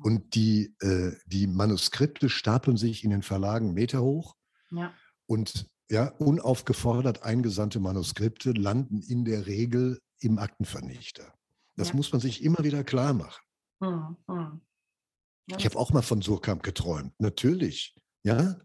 [0.02, 4.36] Und die, äh, die Manuskripte stapeln sich in den Verlagen Meter hoch.
[4.70, 4.92] Ja.
[5.26, 11.32] Und ja, unaufgefordert eingesandte Manuskripte landen in der Regel im Aktenvernichter.
[11.76, 11.94] Das ja.
[11.94, 13.42] muss man sich immer wieder klar machen.
[13.82, 14.60] Hm, hm.
[15.48, 17.94] Ja, ich habe auch mal von Surkamp geträumt, natürlich.
[18.22, 18.58] Ja,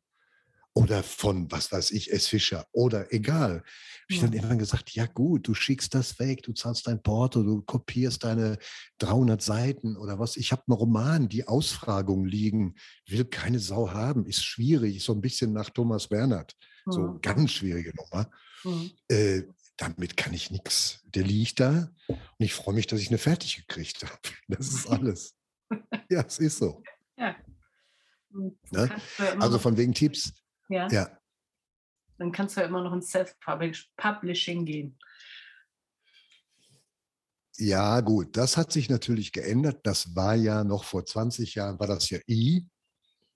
[0.74, 2.28] oder von, was weiß ich, S.
[2.28, 3.58] Fischer oder egal.
[3.58, 3.66] Habe
[4.10, 7.62] ich dann irgendwann gesagt, ja gut, du schickst das weg, du zahlst dein Porto, du
[7.62, 8.58] kopierst deine
[8.98, 10.36] 300 Seiten oder was.
[10.36, 12.76] Ich habe einen Roman, die Ausfragungen liegen,
[13.08, 16.56] will keine Sau haben, ist schwierig, so ein bisschen nach Thomas Bernhard.
[16.86, 17.22] So mhm.
[17.22, 18.30] ganz schwierige Nummer.
[18.64, 18.92] Mhm.
[19.08, 19.44] Äh,
[19.78, 21.02] damit kann ich nichts.
[21.06, 24.20] Der liegt da und ich freue mich, dass ich eine fertig gekriegt habe.
[24.48, 25.36] Das ist alles.
[26.10, 26.82] ja, es ist so.
[27.18, 27.36] Ja.
[28.72, 28.90] Ne?
[29.40, 30.34] Also von wegen Tipps,
[30.70, 30.88] ja.
[30.90, 31.18] ja.
[32.18, 34.98] Dann kannst du ja immer noch ins Self-Publishing gehen.
[37.58, 39.82] Ja, gut, das hat sich natürlich geändert.
[39.84, 42.68] Das war ja noch vor 20 Jahren, war das ja I.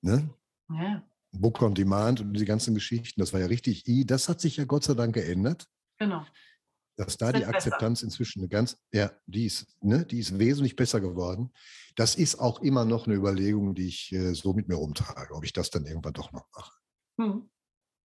[0.02, 0.30] Ne?
[0.70, 1.04] Ja.
[1.32, 4.06] Book on Demand und die ganzen Geschichten, das war ja richtig I.
[4.06, 5.68] Das hat sich ja Gott sei Dank geändert.
[6.00, 6.26] Genau.
[6.96, 8.08] Dass da die Akzeptanz besser.
[8.08, 11.54] inzwischen eine ganz, ja, die ist, ne, die ist wesentlich besser geworden.
[11.96, 15.44] Das ist auch immer noch eine Überlegung, die ich äh, so mit mir rumtrage, ob
[15.44, 16.77] ich das dann irgendwann doch noch mache.
[17.18, 17.50] Hm.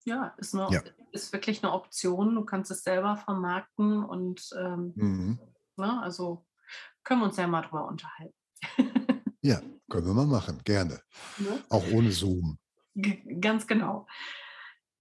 [0.05, 0.83] Ja, ist, eine, ja.
[1.13, 2.35] ist wirklich eine Option.
[2.35, 5.39] Du kannst es selber vermarkten und ähm, mhm.
[5.77, 6.45] ne, also
[7.05, 8.35] können wir uns ja mal drüber unterhalten.
[9.43, 11.01] ja, können wir mal machen, gerne.
[11.39, 11.63] Ne?
[11.69, 12.59] Auch ohne Zoom.
[12.95, 14.07] G ganz genau.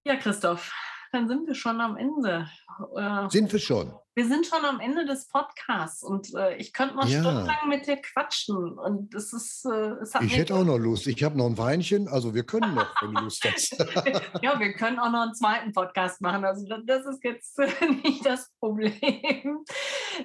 [0.04, 0.72] Ja, Christoph,
[1.10, 2.48] dann sind wir schon am Ende.
[2.96, 3.92] Äh, sind wir schon?
[4.14, 7.20] Wir sind schon am Ende des Podcasts und äh, ich könnte noch ja.
[7.20, 8.78] stundenlang mit dir quatschen.
[8.78, 9.64] Und das ist.
[9.64, 11.06] Äh, ich hätte auch noch Lust.
[11.06, 13.72] Ich habe noch ein Weinchen, also wir können noch, wenn du Lust hast.
[14.42, 16.44] ja, wir können auch noch einen zweiten Podcast machen.
[16.44, 17.58] Also das ist jetzt
[18.04, 19.64] nicht das Problem.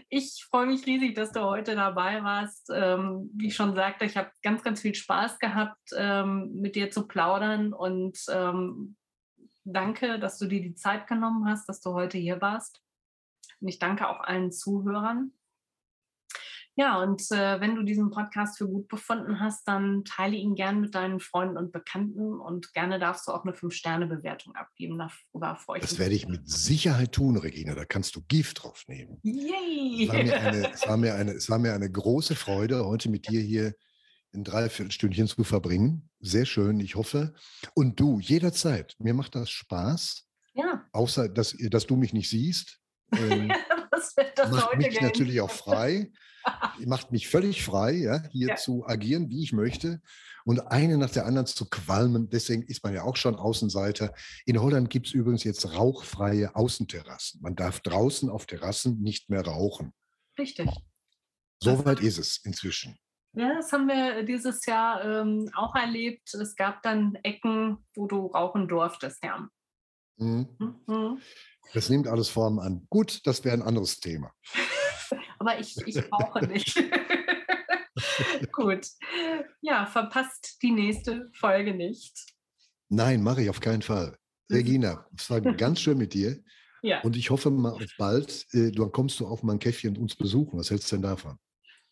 [0.10, 2.70] Ich freue mich riesig, dass du heute dabei warst.
[2.74, 6.92] Ähm, wie ich schon sagte, ich habe ganz, ganz viel Spaß gehabt, ähm, mit dir
[6.92, 8.98] zu plaudern und ähm,
[9.64, 12.82] danke, dass du dir die Zeit genommen hast, dass du heute hier warst.
[13.60, 15.32] Und ich danke auch allen Zuhörern.
[16.80, 20.80] Ja, und äh, wenn du diesen Podcast für gut befunden hast, dann teile ihn gern
[20.80, 25.00] mit deinen Freunden und Bekannten und gerne darfst du auch eine 5-Sterne-Bewertung abgeben.
[25.00, 27.74] Darüber freue ich Das werde ich mit Sicherheit tun, Regina.
[27.74, 29.18] Da kannst du Gift drauf nehmen.
[29.24, 30.04] Yay!
[30.04, 33.10] Es war, mir eine, es, war mir eine, es war mir eine große Freude, heute
[33.10, 33.74] mit dir hier
[34.36, 36.12] ein Dreiviertelstündchen zu verbringen.
[36.20, 37.34] Sehr schön, ich hoffe.
[37.74, 38.96] Und du, jederzeit.
[39.00, 40.28] Mir macht das Spaß.
[40.54, 40.88] Ja.
[40.92, 42.80] Außer, dass, dass du mich nicht siehst.
[43.14, 43.47] Ähm,
[44.51, 45.03] macht mich gehen.
[45.03, 46.12] natürlich auch frei.
[46.86, 48.55] macht mich völlig frei, ja, hier ja.
[48.55, 50.01] zu agieren, wie ich möchte.
[50.45, 52.30] Und eine nach der anderen zu qualmen.
[52.30, 54.14] Deswegen ist man ja auch schon Außenseiter.
[54.45, 57.41] In Holland gibt es übrigens jetzt rauchfreie Außenterrassen.
[57.41, 59.93] Man darf draußen auf Terrassen nicht mehr rauchen.
[60.39, 60.70] Richtig.
[61.62, 62.97] Soweit ist es inzwischen.
[63.34, 66.34] Ja, das haben wir dieses Jahr ähm, auch erlebt.
[66.34, 69.49] Es gab dann Ecken, wo du rauchen durftest, ja.
[70.18, 70.47] Mhm.
[70.88, 71.22] Mhm.
[71.74, 72.88] Das nimmt alles Formen an.
[72.89, 74.32] Gut, das wäre ein anderes Thema.
[75.39, 76.76] Aber ich, ich rauche nicht.
[78.51, 78.88] Gut.
[79.61, 82.13] Ja, verpasst die nächste Folge nicht.
[82.89, 84.18] Nein, mache ich auf keinen Fall.
[84.51, 86.41] Regina, es war ganz schön mit dir.
[86.82, 87.01] Ja.
[87.01, 88.45] Und ich hoffe mal auf bald.
[88.53, 90.59] Äh, dann kommst du auf mein Käffchen uns besuchen.
[90.59, 91.38] Was hältst du denn davon?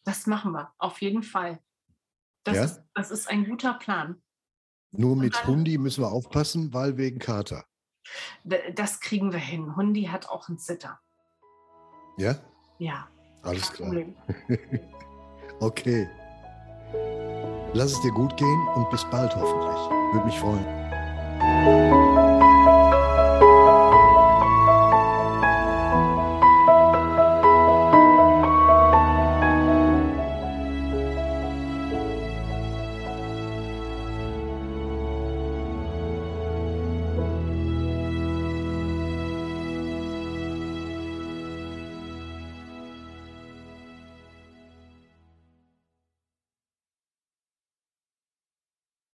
[0.03, 1.59] Das machen wir, auf jeden Fall.
[2.43, 2.63] Das, ja?
[2.65, 4.21] ist, das ist ein guter Plan.
[4.91, 7.65] Nur mit Hundi müssen wir aufpassen, weil wegen Kater.
[8.73, 9.75] Das kriegen wir hin.
[9.75, 10.99] Hundi hat auch einen Zitter.
[12.17, 12.35] Ja?
[12.77, 13.07] Ja.
[13.43, 13.93] Alles klar.
[15.59, 16.09] okay.
[17.73, 20.13] Lass es dir gut gehen und bis bald hoffentlich.
[20.13, 22.04] Würde mich freuen.